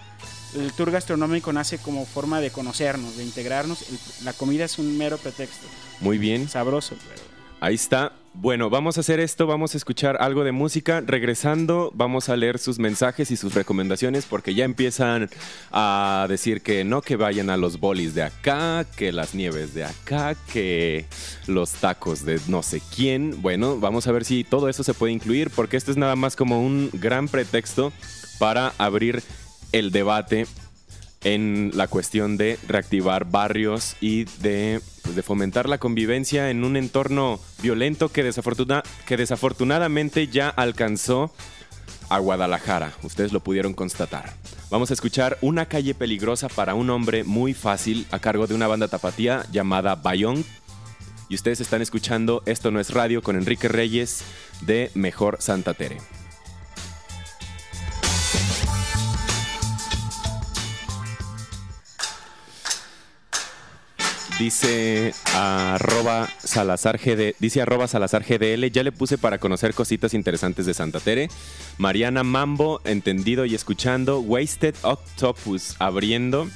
El 0.56 0.72
tour 0.72 0.90
gastronómico 0.90 1.52
nace 1.52 1.78
como 1.78 2.06
forma 2.06 2.40
de 2.40 2.50
conocernos, 2.50 3.16
de 3.16 3.24
integrarnos. 3.24 3.82
El- 3.88 4.24
la 4.24 4.32
comida 4.32 4.64
es 4.64 4.78
un 4.78 4.96
mero 4.96 5.18
pretexto. 5.18 5.66
Muy 6.00 6.18
bien. 6.18 6.48
Sabroso, 6.48 6.94
pero... 7.08 7.22
Ahí 7.60 7.74
está. 7.74 8.12
Bueno, 8.36 8.68
vamos 8.68 8.96
a 8.96 9.00
hacer 9.00 9.20
esto, 9.20 9.46
vamos 9.46 9.74
a 9.74 9.76
escuchar 9.76 10.16
algo 10.20 10.42
de 10.42 10.50
música. 10.50 11.00
Regresando, 11.06 11.92
vamos 11.94 12.28
a 12.28 12.36
leer 12.36 12.58
sus 12.58 12.80
mensajes 12.80 13.30
y 13.30 13.36
sus 13.36 13.54
recomendaciones 13.54 14.26
porque 14.26 14.56
ya 14.56 14.64
empiezan 14.64 15.30
a 15.70 16.26
decir 16.28 16.60
que 16.60 16.82
no 16.82 17.00
que 17.00 17.14
vayan 17.14 17.48
a 17.48 17.56
los 17.56 17.78
bolis 17.78 18.12
de 18.14 18.24
acá, 18.24 18.86
que 18.96 19.12
las 19.12 19.36
nieves 19.36 19.72
de 19.72 19.84
acá, 19.84 20.34
que 20.52 21.06
los 21.46 21.70
tacos 21.74 22.24
de 22.24 22.40
no 22.48 22.64
sé 22.64 22.82
quién. 22.94 23.40
Bueno, 23.40 23.78
vamos 23.78 24.08
a 24.08 24.12
ver 24.12 24.24
si 24.24 24.42
todo 24.42 24.68
eso 24.68 24.82
se 24.82 24.94
puede 24.94 25.12
incluir 25.12 25.50
porque 25.50 25.76
esto 25.76 25.92
es 25.92 25.96
nada 25.96 26.16
más 26.16 26.34
como 26.34 26.60
un 26.60 26.90
gran 26.92 27.28
pretexto 27.28 27.92
para 28.40 28.74
abrir 28.78 29.22
el 29.70 29.92
debate 29.92 30.48
en 31.24 31.70
la 31.74 31.88
cuestión 31.88 32.36
de 32.36 32.58
reactivar 32.68 33.24
barrios 33.24 33.96
y 34.00 34.24
de, 34.42 34.80
pues, 35.02 35.16
de 35.16 35.22
fomentar 35.22 35.68
la 35.68 35.78
convivencia 35.78 36.50
en 36.50 36.64
un 36.64 36.76
entorno 36.76 37.40
violento 37.62 38.10
que, 38.10 38.30
que 39.06 39.16
desafortunadamente 39.16 40.28
ya 40.28 40.48
alcanzó 40.48 41.32
a 42.10 42.18
Guadalajara. 42.18 42.92
Ustedes 43.02 43.32
lo 43.32 43.40
pudieron 43.40 43.74
constatar. 43.74 44.34
Vamos 44.70 44.90
a 44.90 44.94
escuchar 44.94 45.38
Una 45.40 45.66
calle 45.66 45.94
peligrosa 45.94 46.48
para 46.48 46.74
un 46.74 46.90
hombre 46.90 47.24
muy 47.24 47.54
fácil 47.54 48.06
a 48.10 48.18
cargo 48.18 48.46
de 48.46 48.54
una 48.54 48.66
banda 48.66 48.88
tapatía 48.88 49.46
llamada 49.50 49.94
Bayón. 49.94 50.44
Y 51.28 51.34
ustedes 51.34 51.60
están 51.60 51.80
escuchando 51.80 52.42
Esto 52.46 52.70
no 52.70 52.80
es 52.80 52.90
radio 52.90 53.22
con 53.22 53.36
Enrique 53.36 53.68
Reyes 53.68 54.22
de 54.60 54.90
Mejor 54.94 55.38
Santa 55.40 55.74
Tere. 55.74 55.98
Dice 64.38 65.14
arroba 65.32 66.28
Salazar 66.42 66.98
dice 67.38 67.64
Salazar 67.86 68.24
GDL, 68.24 68.68
ya 68.70 68.82
le 68.82 68.90
puse 68.90 69.16
para 69.16 69.38
conocer 69.38 69.74
cositas 69.74 70.12
interesantes 70.12 70.66
de 70.66 70.74
Santa 70.74 70.98
Tere. 70.98 71.28
Mariana 71.78 72.24
Mambo, 72.24 72.80
entendido 72.84 73.44
y 73.44 73.54
escuchando. 73.54 74.18
Wasted 74.20 74.74
Octopus, 74.82 75.76
abriendo. 75.78 76.48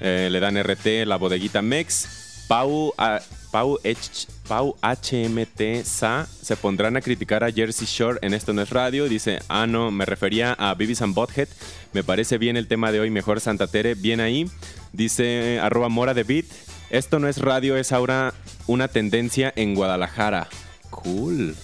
Eh, 0.00 0.28
le 0.30 0.38
dan 0.38 0.58
RT, 0.62 1.06
la 1.06 1.16
bodeguita 1.16 1.62
Mex. 1.62 2.44
Pau, 2.46 2.92
ah, 2.98 3.20
Pau 3.50 3.78
H- 3.82 4.26
Pau 4.46 4.76
HMT 4.82 5.82
Sa 5.82 6.26
se 6.42 6.56
pondrán 6.56 6.98
a 6.98 7.00
criticar 7.00 7.42
a 7.42 7.50
Jersey 7.50 7.86
Shore 7.86 8.18
en 8.20 8.34
Esto 8.34 8.52
No 8.52 8.60
es 8.60 8.68
Radio. 8.68 9.08
Dice, 9.08 9.38
ah, 9.48 9.66
no, 9.66 9.90
me 9.90 10.04
refería 10.04 10.52
a 10.52 10.74
Bibis 10.74 11.00
and 11.00 11.14
Bothead. 11.14 11.48
Me 11.94 12.04
parece 12.04 12.36
bien 12.36 12.58
el 12.58 12.68
tema 12.68 12.92
de 12.92 13.00
hoy, 13.00 13.08
mejor 13.08 13.40
Santa 13.40 13.66
Tere, 13.66 13.94
bien 13.94 14.20
ahí. 14.20 14.50
Dice, 14.92 15.58
arroba 15.62 15.88
Mora 15.88 16.12
de 16.12 16.24
Beat. 16.24 16.44
Esto 16.90 17.18
no 17.18 17.28
es 17.28 17.38
radio, 17.38 17.76
es 17.76 17.92
ahora 17.92 18.34
una 18.66 18.88
tendencia 18.88 19.52
en 19.56 19.74
Guadalajara. 19.74 20.48
Cool. 20.90 21.56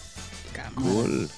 Cool. 0.74 1.28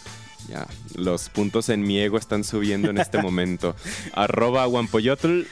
Ya, 0.48 0.66
los 0.94 1.28
puntos 1.28 1.68
en 1.68 1.82
mi 1.82 2.00
ego 2.00 2.18
están 2.18 2.44
subiendo 2.44 2.90
en 2.90 2.98
este 2.98 3.20
momento. 3.22 3.76
Arroba 4.14 4.66
Wampoyotl. 4.66 5.42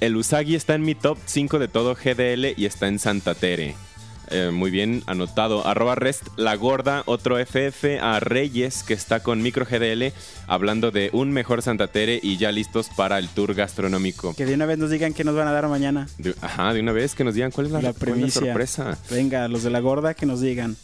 El 0.00 0.16
Usagi 0.16 0.54
está 0.54 0.74
en 0.74 0.82
mi 0.82 0.94
top 0.94 1.18
5 1.24 1.58
de 1.58 1.68
todo 1.68 1.94
GDL 1.94 2.54
y 2.56 2.66
está 2.66 2.88
en 2.88 2.98
Santa 2.98 3.34
Tere. 3.34 3.74
Eh, 4.30 4.50
muy 4.52 4.70
bien 4.70 5.02
anotado. 5.06 5.66
Arroba 5.66 5.94
Rest 5.94 6.22
La 6.36 6.56
Gorda, 6.56 7.02
otro 7.06 7.38
FF 7.38 7.98
a 8.00 8.20
Reyes 8.20 8.82
que 8.82 8.94
está 8.94 9.20
con 9.22 9.42
Micro 9.42 9.66
GDL 9.66 10.12
hablando 10.46 10.90
de 10.90 11.10
un 11.12 11.30
mejor 11.30 11.62
Santa 11.62 11.88
Tere 11.88 12.20
y 12.22 12.36
ya 12.38 12.50
listos 12.52 12.88
para 12.96 13.18
el 13.18 13.28
tour 13.28 13.54
gastronómico. 13.54 14.34
Que 14.34 14.46
de 14.46 14.54
una 14.54 14.66
vez 14.66 14.78
nos 14.78 14.90
digan 14.90 15.12
qué 15.14 15.24
nos 15.24 15.34
van 15.36 15.48
a 15.48 15.52
dar 15.52 15.68
mañana. 15.68 16.08
De- 16.18 16.34
ajá, 16.40 16.72
de 16.72 16.80
una 16.80 16.92
vez 16.92 17.14
que 17.14 17.22
nos 17.24 17.34
digan 17.34 17.50
cuál 17.50 17.66
es 17.66 17.72
la, 17.72 17.80
La 17.82 17.92
sorpresa. 18.30 18.98
Venga, 19.10 19.46
los 19.48 19.62
de 19.62 19.70
la 19.70 19.80
gorda 19.80 20.14
que 20.14 20.26
nos 20.26 20.40
digan. 20.40 20.76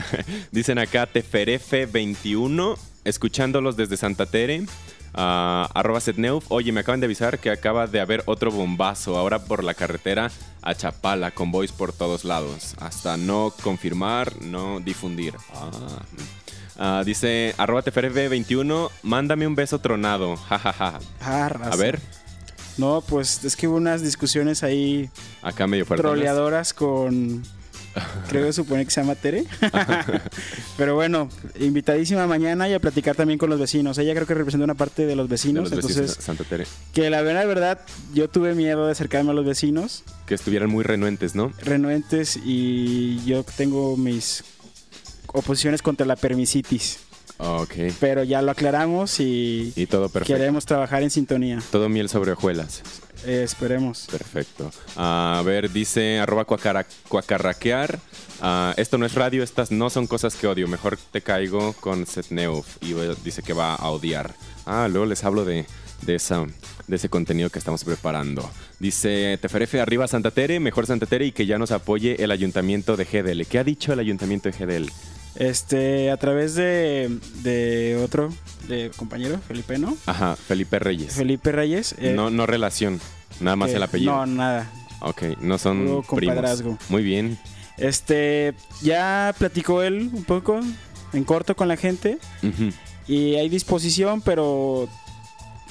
Dicen 0.50 0.78
acá 0.78 1.06
Teferefe21, 1.12 2.76
escuchándolos 3.04 3.76
desde 3.76 3.96
Santa 3.96 4.26
Tere. 4.26 4.64
ah, 5.14 5.68
arroba 5.74 6.00
Setneuf. 6.00 6.44
Oye, 6.48 6.72
me 6.72 6.80
acaban 6.80 7.00
de 7.00 7.06
avisar 7.06 7.38
que 7.38 7.50
acaba 7.50 7.86
de 7.86 8.00
haber 8.00 8.22
otro 8.26 8.50
bombazo 8.50 9.16
ahora 9.16 9.44
por 9.44 9.64
la 9.64 9.74
carretera 9.74 10.30
a 10.68 10.74
Chapala, 10.74 11.30
convoys 11.30 11.72
por 11.72 11.92
todos 11.92 12.24
lados. 12.24 12.74
Hasta 12.80 13.16
no 13.16 13.52
confirmar, 13.62 14.42
no 14.42 14.80
difundir. 14.80 15.34
Ah. 15.54 15.70
Ah, 16.78 17.02
dice 17.06 17.54
arroba 17.56 17.82
Teferefe21, 17.82 18.90
mándame 19.02 19.46
un 19.46 19.54
beso 19.54 19.78
tronado. 19.78 20.36
jajaja. 20.36 20.98
Ah. 21.22 21.48
A 21.72 21.76
ver, 21.76 22.00
No, 22.76 23.00
pues 23.00 23.42
es 23.44 23.56
que 23.56 23.66
hubo 23.68 23.76
unas 23.76 24.02
discusiones 24.02 24.62
ahí 24.62 25.08
acá 25.40 25.66
medio 25.66 25.86
fuerte. 25.86 26.02
troleadoras 26.02 26.74
con. 26.74 27.42
Creo 28.28 28.46
que 28.46 28.52
supone 28.52 28.84
que 28.84 28.90
se 28.90 29.00
llama 29.00 29.14
Tere. 29.14 29.44
Pero 30.76 30.94
bueno, 30.94 31.28
invitadísima 31.58 32.26
mañana 32.26 32.68
y 32.68 32.74
a 32.74 32.80
platicar 32.80 33.16
también 33.16 33.38
con 33.38 33.50
los 33.50 33.58
vecinos. 33.58 33.98
Ella 33.98 34.14
creo 34.14 34.26
que 34.26 34.34
representa 34.34 34.64
una 34.64 34.74
parte 34.74 35.06
de 35.06 35.16
los 35.16 35.28
vecinos. 35.28 35.72
entonces, 35.72 36.16
Santa 36.20 36.44
Tere. 36.44 36.66
que 36.92 37.08
la 37.10 37.22
verdad, 37.22 37.46
verdad, 37.46 37.80
yo 38.14 38.28
tuve 38.28 38.54
miedo 38.54 38.86
de 38.86 38.92
acercarme 38.92 39.30
a 39.30 39.34
los 39.34 39.44
vecinos, 39.46 40.02
Que 40.26 40.34
estuvieran 40.34 40.70
muy 40.70 40.84
renuentes, 40.84 41.34
¿no? 41.34 41.52
renuentes, 41.62 42.38
y 42.44 43.24
yo 43.24 43.44
tengo 43.56 43.96
mis 43.96 44.44
oposiciones 45.28 45.82
contra 45.82 46.06
la 46.06 46.16
permisitis. 46.16 46.98
Ok. 47.38 47.74
Pero 48.00 48.24
ya 48.24 48.40
lo 48.40 48.50
aclaramos 48.52 49.20
y 49.20 49.72
Y 49.76 49.86
todo 49.86 50.08
perfecto. 50.08 50.38
queremos 50.38 50.64
trabajar 50.64 51.02
en 51.02 51.10
sintonía. 51.10 51.62
Todo 51.70 51.88
miel 51.90 52.08
sobre 52.08 52.32
hojuelas. 52.32 52.82
Eh, 53.24 53.42
esperemos. 53.44 54.06
Perfecto. 54.10 54.70
A 54.96 55.42
ver, 55.44 55.70
dice 55.72 56.18
arroba 56.18 56.44
cuacara- 56.46 56.86
cuacarraquear. 57.08 57.98
Ah, 58.40 58.74
esto 58.76 58.98
no 58.98 59.06
es 59.06 59.14
radio, 59.14 59.42
estas 59.42 59.70
no 59.70 59.90
son 59.90 60.06
cosas 60.06 60.34
que 60.36 60.46
odio. 60.46 60.68
Mejor 60.68 60.98
te 61.10 61.22
caigo 61.22 61.72
con 61.74 62.06
Setneuf. 62.06 62.76
Y 62.82 62.92
eh, 62.92 63.14
dice 63.24 63.42
que 63.42 63.52
va 63.52 63.74
a 63.74 63.88
odiar. 63.90 64.34
Ah, 64.66 64.88
luego 64.90 65.06
les 65.06 65.24
hablo 65.24 65.44
de, 65.44 65.64
de, 66.02 66.14
esa, 66.14 66.44
de 66.86 66.96
ese 66.96 67.08
contenido 67.08 67.50
que 67.50 67.58
estamos 67.58 67.82
preparando. 67.84 68.48
Dice 68.78 69.38
Teferefe, 69.40 69.80
arriba 69.80 70.06
Santa 70.06 70.30
Tere, 70.30 70.60
mejor 70.60 70.86
Santa 70.86 71.06
Tere 71.06 71.26
y 71.26 71.32
que 71.32 71.46
ya 71.46 71.58
nos 71.58 71.70
apoye 71.72 72.22
el 72.22 72.30
ayuntamiento 72.30 72.96
de 72.96 73.04
GDL. 73.06 73.46
¿Qué 73.46 73.58
ha 73.58 73.64
dicho 73.64 73.92
el 73.92 73.98
ayuntamiento 74.00 74.50
de 74.50 74.56
GDL? 74.58 74.92
Este, 75.38 76.10
a 76.10 76.16
través 76.16 76.54
de, 76.54 77.18
de 77.42 78.00
otro 78.02 78.32
de 78.68 78.90
compañero, 78.96 79.38
Felipe, 79.46 79.78
¿no? 79.78 79.96
Ajá, 80.06 80.34
Felipe 80.36 80.78
Reyes. 80.78 81.14
Felipe 81.14 81.52
Reyes. 81.52 81.94
eh, 81.98 82.12
no, 82.14 82.30
no 82.30 82.46
relación, 82.46 83.00
nada 83.40 83.56
más 83.56 83.70
el 83.72 83.82
apellido. 83.82 84.12
No, 84.12 84.26
nada. 84.26 84.70
Ok, 85.00 85.22
no 85.40 85.58
son 85.58 86.02
primos. 86.14 86.62
Muy 86.88 87.02
bien. 87.02 87.38
Este, 87.76 88.54
ya 88.82 89.34
platicó 89.38 89.82
él 89.82 90.08
un 90.12 90.24
poco 90.24 90.60
en 91.12 91.24
corto 91.24 91.54
con 91.54 91.68
la 91.68 91.76
gente 91.76 92.18
Ujú. 92.42 92.70
y 93.06 93.34
hay 93.34 93.50
disposición, 93.50 94.22
pero 94.22 94.88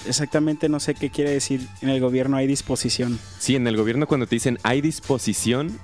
exactamente 0.07 0.69
no 0.69 0.79
sé 0.79 0.93
qué 0.93 1.09
quiere 1.09 1.31
decir 1.31 1.67
en 1.81 1.89
el 1.89 1.99
gobierno 1.99 2.37
hay 2.37 2.45
disposición. 2.45 3.19
Sí, 3.39 3.55
en 3.55 3.65
el 3.65 3.75
gobierno 3.75 4.05
cuando 4.07 4.27
te 4.27 4.35
dicen 4.35 4.59
hay 4.61 4.81
disposición, 4.81 5.79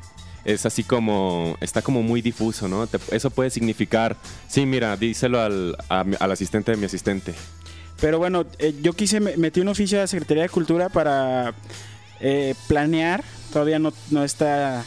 es 0.45 0.65
así 0.65 0.83
como, 0.83 1.57
está 1.61 1.81
como 1.81 2.01
muy 2.03 2.21
difuso, 2.21 2.67
¿no? 2.67 2.87
Te- 2.87 2.99
eso 3.15 3.29
puede 3.29 3.49
significar, 3.49 4.15
sí, 4.47 4.65
mira, 4.65 4.97
díselo 4.97 5.39
al, 5.41 5.75
a 5.89 6.03
al 6.19 6.31
asistente 6.31 6.71
de 6.71 6.77
mi 6.77 6.85
asistente. 6.85 7.33
Pero 7.99 8.17
bueno, 8.17 8.45
eh, 8.59 8.73
yo 8.81 8.93
quise, 8.93 9.19
me- 9.19 9.37
metí 9.37 9.59
un 9.61 9.67
oficio 9.67 9.99
a 9.99 10.01
la 10.01 10.07
Secretaría 10.07 10.43
de 10.43 10.49
Cultura 10.49 10.89
para 10.89 11.53
eh, 12.19 12.55
planear, 12.67 13.23
todavía 13.53 13.77
no, 13.79 13.93
no 14.09 14.23
está 14.23 14.83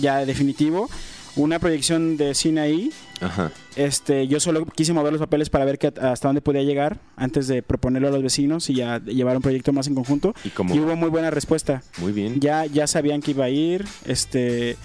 ya 0.00 0.24
definitivo, 0.24 0.88
una 1.36 1.58
proyección 1.58 2.16
de 2.16 2.34
cine 2.34 2.60
ahí. 2.62 2.92
Ajá. 3.20 3.52
Este, 3.76 4.26
yo 4.26 4.40
solo 4.40 4.66
quise 4.66 4.92
mover 4.92 5.12
los 5.12 5.20
papeles 5.20 5.50
para 5.50 5.64
ver 5.64 5.78
que, 5.78 5.88
hasta 5.88 6.28
dónde 6.28 6.40
podía 6.40 6.62
llegar 6.62 6.98
antes 7.16 7.46
de 7.48 7.62
proponerlo 7.62 8.08
a 8.08 8.10
los 8.10 8.22
vecinos 8.22 8.68
y 8.70 8.74
ya 8.74 8.98
llevar 9.04 9.36
un 9.36 9.42
proyecto 9.42 9.72
más 9.72 9.86
en 9.86 9.94
conjunto. 9.94 10.34
Y 10.44 10.50
como, 10.50 10.74
Y 10.74 10.80
hubo 10.80 10.96
muy 10.96 11.08
buena 11.08 11.30
respuesta. 11.30 11.82
muy 11.98 12.12
bien. 12.12 12.40
Ya, 12.40 12.66
ya 12.66 12.86
sabían 12.86 13.20
que 13.20 13.32
iba 13.32 13.44
a 13.44 13.50
ir. 13.50 13.84
Este, 14.04 14.76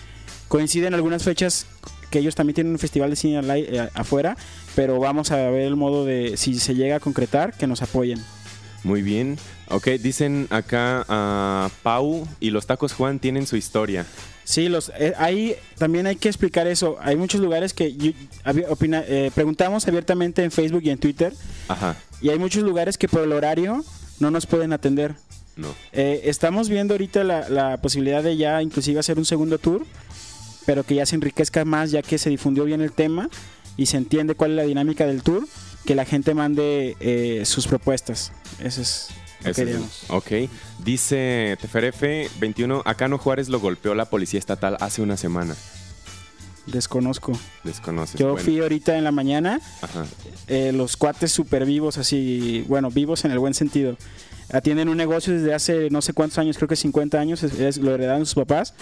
coinciden 0.48 0.94
algunas 0.94 1.24
fechas 1.24 1.66
que 2.10 2.20
ellos 2.20 2.36
también 2.36 2.56
tienen 2.56 2.74
un 2.74 2.80
festival 2.80 3.10
de 3.10 3.16
cine 3.16 3.42
eh, 3.44 3.90
afuera, 3.94 4.38
pero 4.76 5.00
vamos 5.00 5.32
a 5.32 5.38
ver 5.38 5.64
el 5.64 5.76
modo 5.76 6.06
de 6.06 6.38
si 6.38 6.56
se 6.60 6.76
llega 6.76 6.98
a 6.98 7.00
concretar 7.00 7.54
que 7.58 7.68
nos 7.68 7.82
apoyen. 7.82 8.24
Muy 8.84 9.02
bien. 9.02 9.38
Ok, 9.70 9.88
dicen 10.00 10.48
acá 10.52 11.04
a 11.10 11.70
Pau 11.82 12.28
y 12.40 12.52
los 12.52 12.68
tacos 12.68 12.94
Juan 12.94 13.20
tienen 13.20 13.48
su 13.48 13.58
historia. 13.58 14.06
Sí, 14.46 14.70
los, 14.70 14.90
eh, 14.98 15.14
ahí 15.18 15.56
también 15.78 16.06
hay 16.08 16.16
que 16.16 16.30
explicar 16.30 16.68
eso. 16.68 16.98
Hay 17.02 17.16
muchos 17.18 17.42
lugares 17.42 17.74
que 17.74 17.94
yo- 17.96 18.12
opina- 18.70 19.04
eh, 19.08 19.32
preguntamos 19.36 19.88
abiertamente 19.88 20.44
en 20.44 20.52
Facebook 20.52 20.84
y 20.86 20.92
en 20.92 21.00
Twitter 21.00 21.34
Ajá. 21.68 21.98
y 22.22 22.30
hay 22.30 22.38
muchos 22.40 22.64
lugares 22.64 22.98
que 22.98 23.08
por 23.10 23.22
el 23.24 23.32
horario 23.34 23.84
no 24.20 24.30
nos 24.32 24.46
pueden 24.46 24.72
atender. 24.72 25.16
No. 25.58 25.70
Eh, 25.94 26.22
estamos 26.26 26.70
viendo 26.70 26.94
ahorita 26.94 27.24
la, 27.24 27.50
la 27.50 27.78
posibilidad 27.78 28.22
de 28.22 28.38
ya 28.38 28.62
inclusive 28.62 29.00
hacer 29.00 29.18
un 29.18 29.26
segundo 29.26 29.58
tour, 29.58 29.84
pero 30.66 30.84
que 30.84 30.96
ya 30.96 31.06
se 31.06 31.16
enriquezca 31.16 31.66
más 31.66 31.92
ya 31.92 32.02
que 32.02 32.18
se 32.18 32.30
difundió 32.30 32.66
bien 32.66 32.82
el 32.82 32.92
tema 32.92 33.30
y 33.78 33.88
se 33.88 33.98
entiende 33.98 34.36
cuál 34.36 34.52
es 34.52 34.58
la 34.58 34.64
dinámica 34.64 35.06
del 35.08 35.24
tour, 35.24 35.48
que 35.86 35.96
la 35.96 36.06
gente 36.06 36.34
mande 36.36 36.96
eh, 37.00 37.42
sus 37.46 37.68
propuestas. 37.68 38.32
Eso 38.64 38.82
es 38.82 39.08
lo 39.46 39.52
Ese 39.52 39.64
que 39.66 39.72
es 39.72 39.76
el- 39.78 39.82
queríamos. 39.84 40.04
ok. 40.10 40.50
Dice 40.84 41.58
Teferefe 41.62 42.30
21, 42.40 42.82
Acano 42.86 43.18
Juárez 43.18 43.50
lo 43.50 43.60
golpeó 43.60 43.96
la 43.96 44.06
policía 44.06 44.40
estatal 44.40 44.78
hace 44.80 45.02
una 45.02 45.18
semana. 45.18 45.56
Desconozco. 46.68 47.32
Desconoces. 47.64 48.20
Yo 48.20 48.32
Bueno, 48.32 48.44
fui 48.44 48.60
ahorita 48.60 48.98
en 48.98 49.04
la 49.04 49.12
mañana, 49.12 49.62
Ajá. 49.82 50.06
eh, 50.48 50.72
los 50.74 50.98
cuates 50.98 51.32
súper 51.32 51.64
vivos, 51.66 52.00
así, 52.00 52.66
bueno, 52.68 52.90
vivos 52.90 53.24
en 53.24 53.32
el 53.32 53.38
buen 53.40 53.54
sentido. 53.54 53.98
Atienden 54.52 54.90
un 54.90 54.98
negocio 54.98 55.34
desde 55.34 55.54
hace 55.54 55.90
no 55.92 56.02
sé 56.02 56.14
cuántos 56.14 56.38
años, 56.40 56.58
creo 56.58 56.68
que 56.68 56.76
50 56.76 57.20
años, 57.20 57.44
es- 57.44 57.60
es- 57.60 57.78
lo 57.78 57.94
heredaron 57.94 58.26
sus 58.26 58.36
papás. 58.36 58.74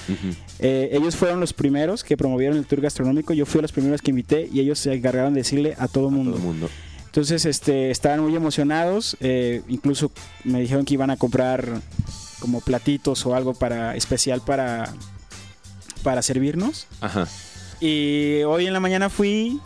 Eh, 0.60 0.90
ellos 0.94 1.16
fueron 1.16 1.40
los 1.42 1.54
primeros 1.54 2.04
que 2.06 2.16
promovieron 2.18 2.58
el 2.58 2.66
tour 2.66 2.80
gastronómico. 2.82 3.34
Yo 3.34 3.46
fui 3.46 3.62
los 3.62 3.72
primeros 3.74 4.02
que 4.02 4.12
invité 4.12 4.50
y 4.52 4.60
ellos 4.62 4.80
se 4.80 4.94
encargaron 4.94 5.34
de 5.34 5.42
decirle 5.42 5.76
a 5.78 5.88
todo 5.90 6.10
mundo. 6.10 6.32
Todo 6.32 6.40
el 6.42 6.46
mundo. 6.46 6.70
Entonces, 7.14 7.46
este, 7.46 7.92
estaban 7.92 8.22
muy 8.22 8.36
emocionados. 8.36 9.16
eh, 9.20 9.62
incluso 9.68 10.12
me 10.44 10.60
dijeron 10.62 10.84
que 10.84 10.96
iban 10.96 11.12
a 11.12 11.18
comprar 11.18 11.80
como 12.40 12.60
platitos 12.60 13.24
o 13.28 13.36
algo 13.36 13.54
para 13.54 13.96
especial 13.96 14.42
para 14.42 14.92
para 16.02 16.24
servirnos. 16.24 16.88
Ajá. 17.02 17.28
Y 17.80 18.42
hoy 18.44 18.66
en 18.66 18.74
la 18.74 18.80
mañana 18.80 19.10
fui 19.12 19.60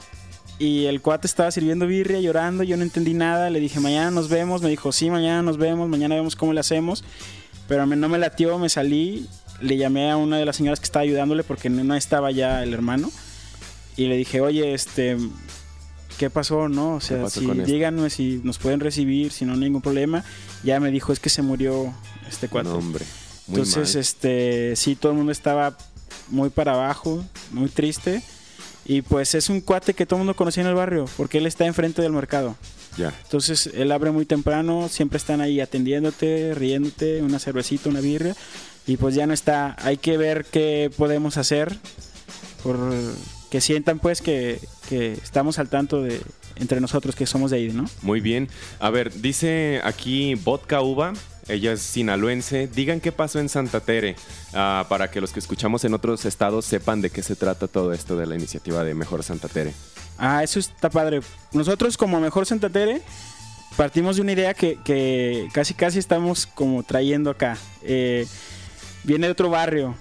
y 0.59 0.85
el 0.85 1.01
cuate 1.01 1.25
estaba 1.25 1.49
sirviendo 1.49 1.87
birria, 1.87 2.19
llorando. 2.19 2.63
Yo 2.63 2.75
no 2.75 2.83
entendí 2.83 3.13
nada. 3.13 3.49
Le 3.49 3.59
dije, 3.61 3.79
mañana 3.79 4.11
nos 4.11 4.27
vemos. 4.27 4.61
Me 4.61 4.69
dijo, 4.69 4.91
sí, 4.91 5.09
mañana 5.09 5.41
nos 5.41 5.57
vemos. 5.57 5.87
Mañana 5.87 6.15
vemos 6.15 6.35
cómo 6.35 6.51
le 6.51 6.59
hacemos. 6.59 7.03
Pero 7.69 7.87
me- 7.87 7.95
no 7.95 8.09
me 8.09 8.17
latió, 8.17 8.59
me 8.59 8.67
salí. 8.69 9.25
Le 9.61 9.77
llamé 9.77 10.11
a 10.11 10.17
una 10.17 10.37
de 10.37 10.45
las 10.45 10.57
señoras 10.57 10.79
que 10.81 10.85
estaba 10.85 11.03
ayudándole 11.03 11.43
porque 11.43 11.69
no 11.69 11.83
no 11.85 11.95
estaba 11.95 12.29
ya 12.31 12.61
el 12.61 12.73
hermano. 12.73 13.09
Y 13.95 14.07
le 14.07 14.17
dije, 14.17 14.41
oye, 14.41 14.73
este, 14.75 15.17
¿qué 16.17 16.29
pasó? 16.29 16.67
No, 16.67 16.95
o 16.95 17.01
sea, 17.01 17.29
si, 17.29 17.45
díganme 17.45 18.09
si 18.09 18.41
nos 18.43 18.57
pueden 18.57 18.79
recibir, 18.79 19.31
si 19.31 19.45
no 19.45 19.55
ningún 19.55 19.81
problema. 19.81 20.23
Ya 20.63 20.79
me 20.79 20.91
dijo, 20.91 21.13
es 21.13 21.19
que 21.19 21.29
se 21.29 21.41
murió 21.41 21.93
este 22.27 22.47
cuate. 22.47 22.69
No, 22.69 22.75
hombre. 22.75 23.05
Muy 23.47 23.59
Entonces, 23.59 23.95
mal. 23.95 24.01
este, 24.01 24.75
sí, 24.75 24.95
todo 24.95 25.11
el 25.11 25.17
mundo 25.17 25.31
estaba 25.31 25.77
muy 26.29 26.49
para 26.49 26.73
abajo, 26.73 27.23
muy 27.51 27.69
triste. 27.69 28.21
Y 28.85 29.01
pues 29.01 29.35
es 29.35 29.49
un 29.49 29.61
cuate 29.61 29.93
que 29.93 30.05
todo 30.05 30.17
el 30.17 30.21
mundo 30.21 30.35
conocía 30.35 30.63
en 30.63 30.69
el 30.69 30.75
barrio, 30.75 31.05
porque 31.17 31.39
él 31.39 31.45
está 31.45 31.65
enfrente 31.65 32.01
del 32.01 32.13
mercado. 32.13 32.55
Ya. 32.97 33.13
Entonces, 33.23 33.69
él 33.73 33.91
abre 33.91 34.11
muy 34.11 34.25
temprano, 34.25 34.87
siempre 34.89 35.17
están 35.17 35.41
ahí 35.41 35.59
atendiéndote, 35.59 36.53
riéndote, 36.55 37.21
una 37.21 37.37
cervecita, 37.37 37.89
una 37.89 37.99
birria. 37.99 38.35
Y 38.87 38.97
pues 38.97 39.13
ya 39.13 39.27
no 39.27 39.33
está. 39.33 39.75
Hay 39.79 39.97
que 39.97 40.17
ver 40.17 40.45
qué 40.45 40.89
podemos 40.95 41.37
hacer 41.37 41.77
por 42.63 42.77
que 43.49 43.61
sientan 43.61 43.99
pues 43.99 44.21
que, 44.21 44.59
que 44.89 45.13
estamos 45.13 45.59
al 45.59 45.69
tanto 45.69 46.01
de 46.01 46.21
entre 46.59 46.81
nosotros 46.81 47.15
que 47.15 47.25
somos 47.25 47.51
de 47.51 47.57
ahí, 47.57 47.69
¿no? 47.69 47.85
Muy 48.01 48.19
bien. 48.21 48.49
A 48.79 48.89
ver, 48.89 49.13
dice 49.21 49.81
aquí 49.83 50.35
Vodka 50.35 50.81
Uva. 50.81 51.13
Ella 51.47 51.71
es 51.71 51.81
sinaloense. 51.81 52.67
Digan 52.67 52.99
qué 52.99 53.13
pasó 53.13 53.39
en 53.39 53.47
Santa 53.47 53.79
Tere 53.79 54.17
ah, 54.53 54.85
para 54.89 55.09
que 55.09 55.21
los 55.21 55.31
que 55.31 55.39
escuchamos 55.39 55.85
en 55.85 55.93
otros 55.93 56.25
estados 56.25 56.65
sepan 56.65 57.01
de 57.01 57.09
qué 57.09 57.23
se 57.23 57.37
trata 57.37 57.67
todo 57.69 57.93
esto 57.93 58.17
de 58.17 58.25
la 58.25 58.35
iniciativa 58.35 58.83
de 58.83 58.93
Mejor 58.93 59.23
Santa 59.23 59.47
Tere. 59.47 59.73
Ah, 60.17 60.43
eso 60.43 60.59
está 60.59 60.89
padre. 60.89 61.21
Nosotros 61.53 61.95
como 61.95 62.19
Mejor 62.19 62.45
Santa 62.45 62.69
Tere 62.69 63.01
partimos 63.77 64.17
de 64.17 64.23
una 64.23 64.33
idea 64.33 64.53
que, 64.53 64.77
que 64.83 65.47
casi 65.53 65.73
casi 65.73 65.99
estamos 65.99 66.47
como 66.47 66.83
trayendo 66.83 67.29
acá. 67.29 67.57
Eh, 67.81 68.27
viene 69.03 69.27
de 69.27 69.31
otro 69.31 69.49
barrio. 69.49 69.95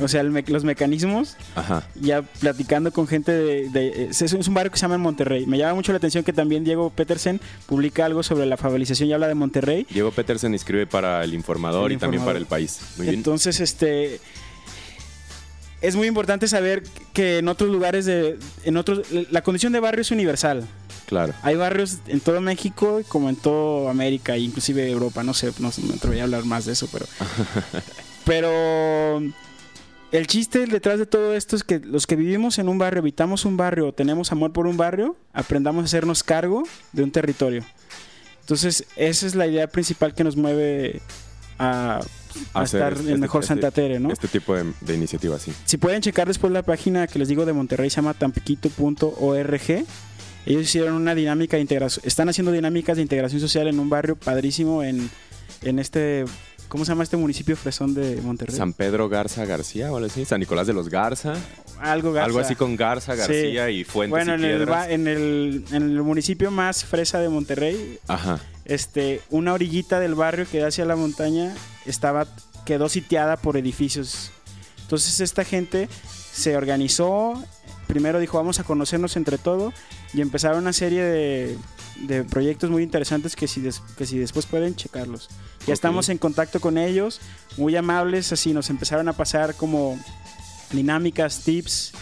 O 0.00 0.08
sea, 0.08 0.20
el 0.20 0.30
me- 0.30 0.42
los 0.46 0.64
mecanismos, 0.64 1.36
Ajá. 1.54 1.86
ya 2.00 2.22
platicando 2.22 2.92
con 2.92 3.06
gente 3.06 3.32
de, 3.32 3.68
de- 3.70 4.08
es, 4.10 4.32
un 4.32 4.54
barrio 4.54 4.70
que 4.72 4.78
se 4.78 4.82
llama 4.82 4.96
en 4.96 5.00
Monterrey. 5.00 5.46
Me 5.46 5.58
llama 5.58 5.74
mucho 5.74 5.92
la 5.92 5.98
atención 5.98 6.24
que 6.24 6.32
también 6.32 6.64
Diego 6.64 6.90
Petersen 6.90 7.40
publica 7.66 8.04
algo 8.04 8.22
sobre 8.22 8.46
la 8.46 8.56
favelización 8.56 9.08
y 9.08 9.12
habla 9.12 9.28
de 9.28 9.34
Monterrey. 9.34 9.86
Diego 9.90 10.10
Petersen 10.10 10.54
escribe 10.54 10.86
para 10.86 11.22
El 11.24 11.34
Informador 11.34 11.90
El 11.90 11.96
y 11.96 12.00
también 12.00 12.24
para 12.24 12.38
El 12.38 12.46
País. 12.46 12.78
Muy 12.96 13.06
bien. 13.06 13.16
Entonces, 13.18 13.60
este 13.60 14.20
es 15.80 15.94
muy 15.94 16.08
importante 16.08 16.48
saber 16.48 16.82
que 17.12 17.38
en 17.38 17.48
otros 17.48 17.70
lugares 17.70 18.04
de 18.04 18.36
en 18.64 18.76
otros 18.76 19.06
la 19.30 19.42
condición 19.42 19.72
de 19.72 19.80
barrio 19.80 20.02
es 20.02 20.10
universal. 20.10 20.66
Claro. 21.06 21.32
Hay 21.42 21.54
barrios 21.56 21.98
en 22.08 22.20
todo 22.20 22.40
México 22.40 23.00
como 23.08 23.28
en 23.30 23.36
toda 23.36 23.90
América 23.90 24.34
e 24.34 24.40
inclusive 24.40 24.90
Europa, 24.90 25.22
no 25.22 25.32
sé, 25.32 25.52
no 25.58 25.72
sé, 25.72 25.80
me 25.82 25.94
atrevería 25.94 26.24
a 26.24 26.26
hablar 26.26 26.44
más 26.44 26.66
de 26.66 26.72
eso, 26.72 26.86
pero 26.92 27.06
pero 28.24 29.22
el 30.12 30.26
chiste 30.26 30.66
detrás 30.66 30.98
de 30.98 31.06
todo 31.06 31.34
esto 31.34 31.56
es 31.56 31.64
que 31.64 31.78
los 31.80 32.06
que 32.06 32.16
vivimos 32.16 32.58
en 32.58 32.68
un 32.68 32.78
barrio, 32.78 33.00
habitamos 33.00 33.44
un 33.44 33.56
barrio, 33.56 33.88
o 33.88 33.92
tenemos 33.92 34.32
amor 34.32 34.52
por 34.52 34.66
un 34.66 34.76
barrio, 34.76 35.16
aprendamos 35.32 35.82
a 35.82 35.84
hacernos 35.86 36.22
cargo 36.22 36.62
de 36.92 37.02
un 37.02 37.10
territorio. 37.10 37.64
Entonces, 38.40 38.86
esa 38.96 39.26
es 39.26 39.34
la 39.34 39.46
idea 39.46 39.66
principal 39.66 40.14
que 40.14 40.24
nos 40.24 40.36
mueve 40.36 41.02
a, 41.58 42.00
a 42.54 42.60
Hacer 42.62 42.80
estar 42.80 42.92
este- 42.94 43.12
en 43.12 43.20
Mejor 43.20 43.42
este- 43.42 43.48
Santa 43.54 43.70
Tere, 43.70 44.00
¿no? 44.00 44.10
Este 44.10 44.28
tipo 44.28 44.54
de, 44.54 44.72
de 44.80 44.94
iniciativa, 44.94 45.38
sí. 45.38 45.52
Si 45.66 45.76
pueden 45.76 46.00
checar 46.00 46.26
después 46.28 46.52
la 46.52 46.62
página 46.62 47.06
que 47.06 47.18
les 47.18 47.28
digo 47.28 47.44
de 47.44 47.52
Monterrey, 47.52 47.90
se 47.90 47.96
llama 47.96 48.14
tampiquito.org. 48.14 49.84
Ellos 50.46 50.62
hicieron 50.62 50.94
una 50.94 51.14
dinámica 51.14 51.56
de 51.58 51.60
integración, 51.60 52.06
están 52.06 52.28
haciendo 52.30 52.52
dinámicas 52.52 52.96
de 52.96 53.02
integración 53.02 53.40
social 53.40 53.68
en 53.68 53.78
un 53.78 53.90
barrio 53.90 54.16
padrísimo 54.16 54.82
en, 54.82 55.10
en 55.62 55.78
este, 55.78 56.24
¿cómo 56.68 56.84
se 56.84 56.90
llama 56.92 57.02
este 57.04 57.16
municipio 57.16 57.56
fresón 57.56 57.94
de 57.94 58.20
Monterrey? 58.22 58.56
San 58.56 58.72
Pedro 58.72 59.08
Garza 59.08 59.44
García, 59.44 59.90
o 59.92 59.96
algo 59.96 60.06
así. 60.08 60.24
San 60.24 60.40
Nicolás 60.40 60.66
de 60.66 60.72
los 60.74 60.88
Garza. 60.88 61.34
Algo, 61.80 62.12
Garza. 62.12 62.26
Algo 62.26 62.38
así 62.40 62.54
con 62.54 62.76
Garza 62.76 63.12
Sí. 63.14 63.18
García 63.18 63.70
y 63.70 63.84
Fuentes 63.84 64.10
Bueno, 64.10 64.32
y 64.32 64.34
en 64.36 64.44
el, 64.44 64.56
Piedras. 64.58 64.88
en, 64.90 65.06
el, 65.08 65.64
en 65.72 65.82
el 65.82 66.02
municipio 66.02 66.50
más 66.50 66.84
fresa 66.84 67.20
de 67.20 67.28
Monterrey, 67.28 67.98
Ajá. 68.08 68.40
este, 68.64 69.20
una 69.30 69.52
orillita 69.52 70.00
del 70.00 70.14
barrio 70.14 70.46
que 70.50 70.58
da 70.58 70.68
hacia 70.68 70.84
la 70.84 70.96
montaña 70.96 71.54
estaba, 71.86 72.26
quedó 72.66 72.88
sitiada 72.88 73.36
por 73.36 73.56
edificios. 73.56 74.30
Entonces 74.82 75.20
esta 75.20 75.44
gente 75.44 75.88
se 76.32 76.56
organizó, 76.56 77.42
primero 77.86 78.18
dijo 78.18 78.36
vamos 78.38 78.58
a 78.60 78.64
conocernos 78.64 79.16
entre 79.16 79.38
todo 79.38 79.72
y 80.14 80.20
empezaron 80.20 80.58
una 80.60 80.72
serie 80.72 81.02
de, 81.02 81.56
de 82.00 82.24
proyectos 82.24 82.70
muy 82.70 82.82
interesantes 82.82 83.34
que 83.36 83.48
si, 83.48 83.60
des- 83.60 83.80
que 83.96 84.06
si 84.06 84.18
después 84.18 84.46
pueden 84.46 84.74
checarlos. 84.76 85.28
Ya 85.66 85.74
estamos 85.74 86.08
en 86.08 86.18
contacto 86.18 86.60
con 86.60 86.78
ellos, 86.78 87.20
muy 87.56 87.74
amables, 87.76 88.32
así 88.32 88.52
nos 88.52 88.70
empezaron 88.70 89.08
a 89.08 89.12
pasar 89.12 89.54
como 89.54 89.98
dinámicas, 90.72 91.40
tips. 91.44 91.92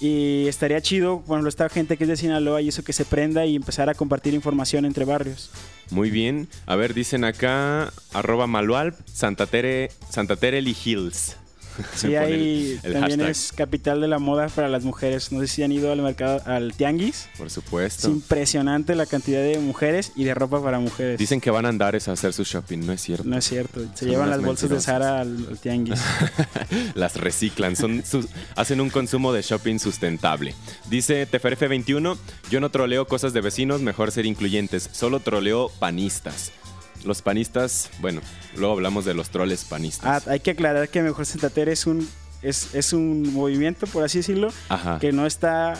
Y 0.00 0.46
estaría 0.48 0.80
chido, 0.80 1.18
bueno, 1.26 1.46
esta 1.46 1.68
gente 1.68 1.98
que 1.98 2.04
es 2.04 2.08
de 2.08 2.16
Sinaloa 2.16 2.62
y 2.62 2.68
eso 2.68 2.82
que 2.82 2.94
se 2.94 3.04
prenda 3.04 3.44
y 3.44 3.54
empezar 3.54 3.90
a 3.90 3.94
compartir 3.94 4.32
información 4.32 4.86
entre 4.86 5.04
barrios. 5.04 5.50
Muy 5.90 6.10
bien. 6.10 6.48
A 6.64 6.74
ver, 6.76 6.94
dicen 6.94 7.22
acá, 7.24 7.92
arroba 8.14 8.46
malualp, 8.46 8.96
Santa 9.12 9.46
Tere, 9.46 9.90
Santa 10.08 10.36
Terely 10.36 10.74
Hills. 10.84 11.36
Sí, 11.94 12.14
ahí 12.16 12.78
el- 12.82 12.92
el 12.92 12.92
también 12.92 13.20
hashtag. 13.20 13.30
es 13.30 13.52
capital 13.52 14.00
de 14.00 14.08
la 14.08 14.18
moda 14.18 14.48
para 14.48 14.68
las 14.68 14.84
mujeres. 14.84 15.32
No 15.32 15.40
sé 15.40 15.46
si 15.46 15.62
han 15.62 15.72
ido 15.72 15.92
al 15.92 16.02
mercado, 16.02 16.40
al 16.46 16.72
tianguis. 16.74 17.28
Por 17.36 17.46
Es 17.48 17.52
supuesto. 17.52 18.08
impresionante 18.08 18.94
la 18.94 19.06
cantidad 19.06 19.40
de 19.42 19.58
mujeres 19.58 20.12
y 20.16 20.24
de 20.24 20.34
ropa 20.34 20.62
para 20.62 20.78
mujeres. 20.78 21.18
Dicen 21.18 21.40
que 21.40 21.50
van 21.50 21.66
a 21.66 21.68
andar 21.68 21.94
a 21.94 21.98
hacer 21.98 22.32
su 22.32 22.44
shopping, 22.44 22.78
no 22.86 22.92
es 22.92 23.00
cierto. 23.00 23.24
No 23.24 23.36
es 23.36 23.44
cierto. 23.44 23.80
Se 23.94 24.00
Son 24.00 24.08
llevan 24.08 24.30
las 24.30 24.42
bolsas 24.42 24.70
de. 24.70 24.80
Sara 24.80 25.20
al, 25.20 25.46
al 25.50 25.58
tianguis. 25.58 26.00
Las 26.94 27.16
reciclan, 27.16 27.76
son 27.76 28.04
sus- 28.04 28.26
hacen 28.56 28.80
un 28.80 28.90
consumo 28.90 29.32
de 29.32 29.42
shopping 29.42 29.78
sustentable. 29.78 30.54
Dice 30.88 31.26
Teferefe21, 31.30 32.16
yo 32.50 32.60
no 32.60 32.70
troleo 32.70 33.06
cosas 33.06 33.32
de 33.32 33.40
vecinos, 33.40 33.80
mejor 33.80 34.10
ser 34.12 34.26
incluyentes, 34.26 34.88
solo 34.92 35.20
troleo 35.20 35.70
panistas. 35.78 36.52
Los 37.04 37.22
panistas, 37.22 37.90
bueno, 38.00 38.20
luego 38.56 38.74
hablamos 38.74 39.04
de 39.04 39.14
los 39.14 39.30
troles 39.30 39.62
Ah, 39.64 39.66
panistas. 39.70 40.28
hay 40.28 40.40
que 40.40 40.50
aclarar 40.52 40.88
que 40.88 41.02
Mejor 41.02 41.26
Tere 41.26 41.72
es 41.72 41.86
un, 41.86 42.06
es, 42.42 42.74
es 42.74 42.92
un 42.92 43.32
movimiento, 43.32 43.86
por 43.86 44.04
así 44.04 44.18
decirlo, 44.18 44.52
Ajá. 44.68 44.98
que 44.98 45.12
no 45.12 45.26
está 45.26 45.74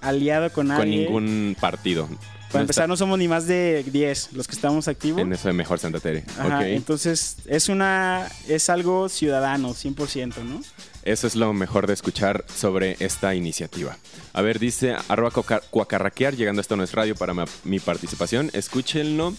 aliado 0.00 0.52
con 0.52 0.68
nadie. 0.68 0.80
Con 0.80 0.90
ningún 1.24 1.56
partido. 1.60 2.06
Para 2.06 2.60
No 2.60 2.60
empezar, 2.62 2.84
está 2.84 2.86
no 2.86 2.96
somos 2.96 3.18
ni 3.18 3.26
más 3.28 3.46
de 3.46 3.84
10 3.90 4.32
los 4.32 4.46
que 4.46 4.54
estamos 4.54 4.86
activos. 4.88 5.20
en 5.20 5.32
eso 5.32 5.48
de 5.48 5.54
mejor 5.54 5.78
Santa 5.78 5.98
Tere. 6.00 6.24
Ajá. 6.38 6.66
Entonces, 6.68 7.36
es 7.46 7.68
una 7.68 8.28
es 8.48 8.68
algo 8.70 9.08
ciudadano, 9.08 9.70
100%, 9.74 10.44
¿no? 10.44 10.60
Eso 11.06 11.28
es 11.28 11.36
lo 11.36 11.52
mejor 11.52 11.86
de 11.86 11.92
escuchar 11.92 12.44
sobre 12.52 12.96
esta 12.98 13.32
iniciativa. 13.36 13.96
A 14.32 14.42
ver, 14.42 14.58
dice 14.58 14.96
arroba 15.06 15.30
cuacarraquear, 15.70 16.34
llegando 16.34 16.60
esto 16.60 16.76
no 16.76 16.82
es 16.82 16.90
radio 16.90 17.14
para 17.14 17.32
mi 17.62 17.78
participación. 17.78 18.50
Escúchenlo. 18.52 19.32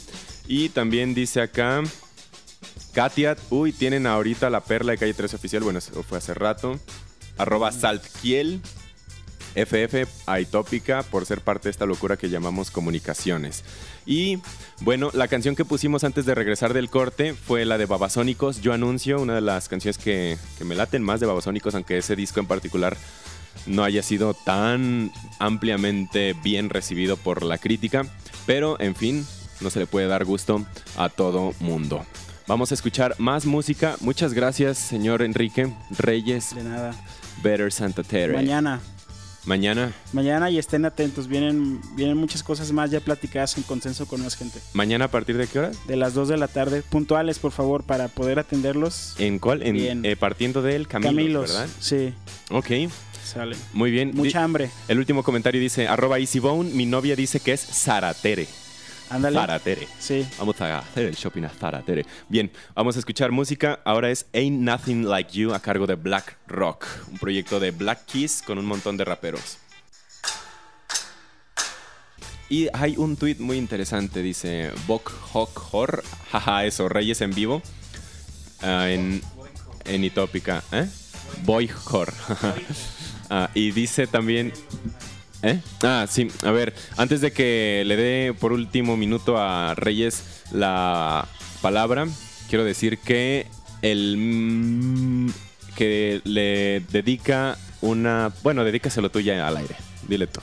Y 0.48 0.70
también 0.70 1.14
dice 1.14 1.42
acá, 1.42 1.84
Katia, 2.94 3.36
uy, 3.50 3.74
tienen 3.74 4.08
ahorita 4.08 4.50
la 4.50 4.62
perla 4.62 4.94
de 4.94 4.98
calle 4.98 5.14
3 5.14 5.34
oficial. 5.34 5.62
Bueno, 5.62 5.80
eso 5.80 6.04
fue 6.04 6.20
hace 6.20 6.34
rato. 6.34 6.80
Arroba 7.38 7.74
saltkiel. 7.74 8.62
FF 9.58 10.08
Aitópica 10.28 11.04
por 11.04 11.26
ser 11.26 11.42
parte 11.42 11.68
de 11.68 11.72
esta 11.72 11.86
locura 11.86 12.16
que 12.16 12.30
llamamos 12.30 12.72
comunicaciones. 12.72 13.64
Y 14.06 14.40
bueno, 14.82 15.10
la 15.14 15.28
canción 15.28 15.56
que 15.56 15.66
pusimos 15.66 16.04
antes 16.04 16.26
de 16.26 16.36
regresar 16.36 16.74
del 16.74 16.90
corte 16.90 17.34
fue 17.34 17.66
la 17.66 17.78
de 17.78 17.86
Babasónicos. 17.86 18.62
Yo 18.62 18.74
anuncio 18.74 19.20
una 19.20 19.36
de 19.36 19.42
las 19.42 19.68
canciones 19.68 19.98
que, 19.98 20.38
que 20.58 20.64
me 20.64 20.76
laten 20.76 21.04
más 21.04 21.20
de 21.20 21.26
Babasónicos, 21.26 21.76
aunque 21.76 21.98
ese 21.98 22.16
disco 22.16 22.40
en 22.40 22.46
particular 22.46 22.96
no 23.66 23.84
haya 23.84 24.04
sido 24.04 24.34
tan 24.34 25.12
ampliamente 25.40 26.34
bien 26.44 26.70
recibido 26.70 27.18
por 27.18 27.44
la 27.44 27.58
crítica. 27.58 28.06
Pero 28.46 28.80
en 28.80 28.96
fin, 28.96 29.26
no 29.60 29.70
se 29.70 29.80
le 29.80 29.88
puede 29.88 30.08
dar 30.08 30.24
gusto 30.24 30.66
a 30.96 31.10
todo 31.10 31.54
mundo. 31.60 32.06
Vamos 32.48 32.72
a 32.72 32.76
escuchar 32.76 33.16
más 33.18 33.46
música. 33.46 33.98
Muchas 34.00 34.34
gracias, 34.34 34.78
señor 34.78 35.22
Enrique 35.22 35.70
Reyes, 35.98 36.56
De 36.56 36.64
nada. 36.64 36.94
Better 37.44 37.72
Santa 37.74 38.04
Tere. 38.04 38.34
Mañana. 38.34 38.80
Mañana, 39.48 39.94
Mañana 40.12 40.52
y 40.52 40.58
estén 40.60 40.84
atentos. 40.84 41.28
Vienen, 41.28 41.80
vienen 41.96 42.18
muchas 42.18 42.44
cosas 42.44 42.72
más 42.74 42.92
ya 42.92 43.00
platicadas 43.00 43.56
en 43.58 43.64
consenso 43.64 44.06
con 44.06 44.22
más 44.22 44.36
gente. 44.36 44.60
mañana 44.74 45.06
a 45.06 45.08
partir 45.08 45.38
de 45.38 45.48
qué 45.48 45.60
hora? 45.60 45.72
De 45.88 45.96
las 45.96 46.14
2 46.14 46.28
de 46.28 46.38
la 46.38 46.50
tarde, 46.50 46.82
puntuales, 46.82 47.40
por 47.40 47.54
favor, 47.54 47.84
para 47.84 48.10
poder 48.10 48.40
atenderlos. 48.40 49.16
¿En 49.18 49.40
cuál? 49.40 49.64
En, 49.64 49.76
Bien. 49.76 50.06
eh, 50.06 50.18
partiendo 50.18 50.62
del 50.62 50.88
Camilos, 50.90 51.14
Camilos. 51.16 51.50
¿verdad? 51.54 51.68
Sí, 51.80 52.14
Ok, 52.52 52.92
sale. 53.24 53.56
muy 53.72 53.90
bien. 53.90 54.12
Mucha 54.14 54.40
Di- 54.40 54.44
hambre. 54.44 54.70
el 54.90 55.00
último 55.00 55.24
comentario 55.24 55.62
dice, 55.62 55.88
arroba 55.88 56.20
EasyBone, 56.20 56.72
mi 56.72 56.86
novia 56.86 57.16
dice 57.16 57.40
que 57.40 57.54
es 57.54 57.62
Zaratere. 57.62 58.48
Ándale. 59.10 59.38
Zaratere. 59.38 59.88
Sí. 60.00 60.28
Vamos 60.38 60.60
a 60.62 60.80
hacer 60.80 61.06
el 61.06 61.16
shopping 61.16 61.44
a 61.44 61.50
Zaratere. 61.50 62.06
Bien, 62.28 62.52
vamos 62.76 62.96
a 62.96 63.00
escuchar 63.00 63.32
música. 63.32 63.80
Ahora 63.86 64.10
es 64.12 64.26
Ain't 64.34 64.60
Nothing 64.60 65.08
Like 65.08 65.32
You 65.32 65.54
a 65.54 65.60
cargo 65.60 65.88
de 65.88 65.96
Black 65.96 66.38
Rock, 66.48 66.86
un 67.12 67.18
proyecto 67.18 67.60
de 67.60 67.72
Black 67.72 68.06
Keys 68.06 68.42
con 68.46 68.58
un 68.58 68.66
montón 68.66 68.98
de 68.98 69.06
raperos. 69.06 69.58
Y 72.50 72.70
hay 72.74 72.96
un 72.98 73.18
tweet 73.18 73.38
muy 73.40 73.58
interesante, 73.58 74.22
dice 74.22 74.72
Bok 74.88 75.12
Hok 75.34 75.74
Hor, 75.74 76.04
jaja, 76.32 76.66
eso, 76.66 76.88
Reyes 76.88 77.20
en 77.22 77.32
vivo, 77.32 77.62
ah, 78.62 78.90
en, 78.90 79.22
en 79.84 80.04
Itópica, 80.04 80.64
¿eh? 80.72 80.88
Boy 81.44 81.70
Hor. 81.92 82.14
Ah, 83.30 83.50
y 83.54 83.72
dice 83.72 84.08
también, 84.08 84.54
¿Eh? 85.44 85.60
Ah, 85.84 86.06
sí. 86.10 86.28
A 86.44 86.52
ver, 86.52 86.74
antes 86.98 87.22
de 87.22 87.32
que 87.32 87.84
le 87.86 87.96
dé 87.96 88.34
por 88.34 88.54
último 88.54 88.98
minuto 88.98 89.38
a 89.38 89.76
Reyes 89.76 90.44
la 90.52 91.28
palabra, 91.62 92.08
quiero 92.50 92.64
decir 92.64 92.98
que 92.98 93.48
el 93.82 95.32
que 95.76 96.22
le 96.24 96.82
dedica 96.92 97.58
una, 97.82 98.32
bueno, 98.42 98.64
dedícaselo 98.64 99.12
tú 99.12 99.20
ya 99.20 99.48
al 99.48 99.58
aire. 99.58 99.76
Dile 100.08 100.28
tú. 100.28 100.42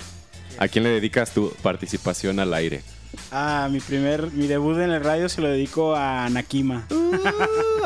¿A 0.58 0.68
quién 0.68 0.84
le 0.84 0.90
dedicas 0.90 1.32
tu 1.32 1.50
participación 1.62 2.38
al 2.38 2.54
aire? 2.54 2.82
Ah, 3.30 3.68
mi 3.70 3.80
primer, 3.80 4.30
mi 4.32 4.46
debut 4.46 4.76
en 4.78 4.90
el 4.90 5.02
radio 5.02 5.28
se 5.28 5.40
lo 5.40 5.48
dedico 5.48 5.94
a 5.94 6.28
Nakima. 6.30 6.86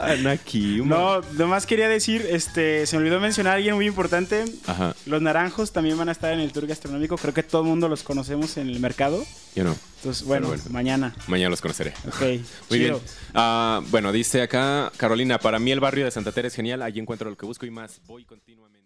Ah, 0.01 0.15
Nakima. 0.23 0.87
No, 0.87 1.21
nomás 1.37 1.67
quería 1.67 1.89
decir, 1.89 2.27
este, 2.29 2.87
se 2.87 2.97
me 2.97 3.03
olvidó 3.03 3.21
mencionar 3.21 3.55
a 3.55 3.57
alguien 3.57 3.75
muy 3.75 3.87
importante. 3.87 4.45
Ajá. 4.67 4.95
Los 5.07 5.23
naranjos 5.23 5.73
también 5.73 5.99
van 5.99 6.09
a 6.09 6.13
estar 6.13 6.33
en 6.33 6.41
el 6.41 6.53
tour 6.53 6.67
gastronómico. 6.67 7.17
Creo 7.17 7.35
que 7.35 7.43
todo 7.43 7.63
el 7.63 7.69
mundo 7.69 7.89
los 7.89 8.03
conocemos 8.03 8.57
en 8.57 8.69
el 8.69 8.81
mercado. 8.81 9.25
Yo 9.55 9.65
no. 9.65 9.77
Entonces, 9.97 10.25
bueno, 10.27 10.49
bueno. 10.49 10.63
mañana. 10.71 11.15
Mañana 11.27 11.51
los 11.51 11.61
conoceré. 11.61 11.93
Ok. 12.07 12.21
Muy 12.21 12.79
chido. 12.79 12.99
bien. 12.99 13.01
Ah, 13.35 13.81
bueno, 13.91 14.13
dice 14.13 14.43
acá 14.43 14.93
Carolina, 14.97 15.39
para 15.39 15.59
mí 15.59 15.73
el 15.73 15.81
barrio 15.81 16.05
de 16.05 16.11
Santa 16.11 16.33
Teresa 16.33 16.49
es 16.53 16.57
genial. 16.57 16.83
Allí 16.83 17.01
encuentro 17.01 17.29
lo 17.31 17.37
que 17.37 17.47
busco 17.47 17.67
y 17.67 17.71
más. 17.71 18.01
Voy 18.07 18.25
continuamente. 18.25 18.78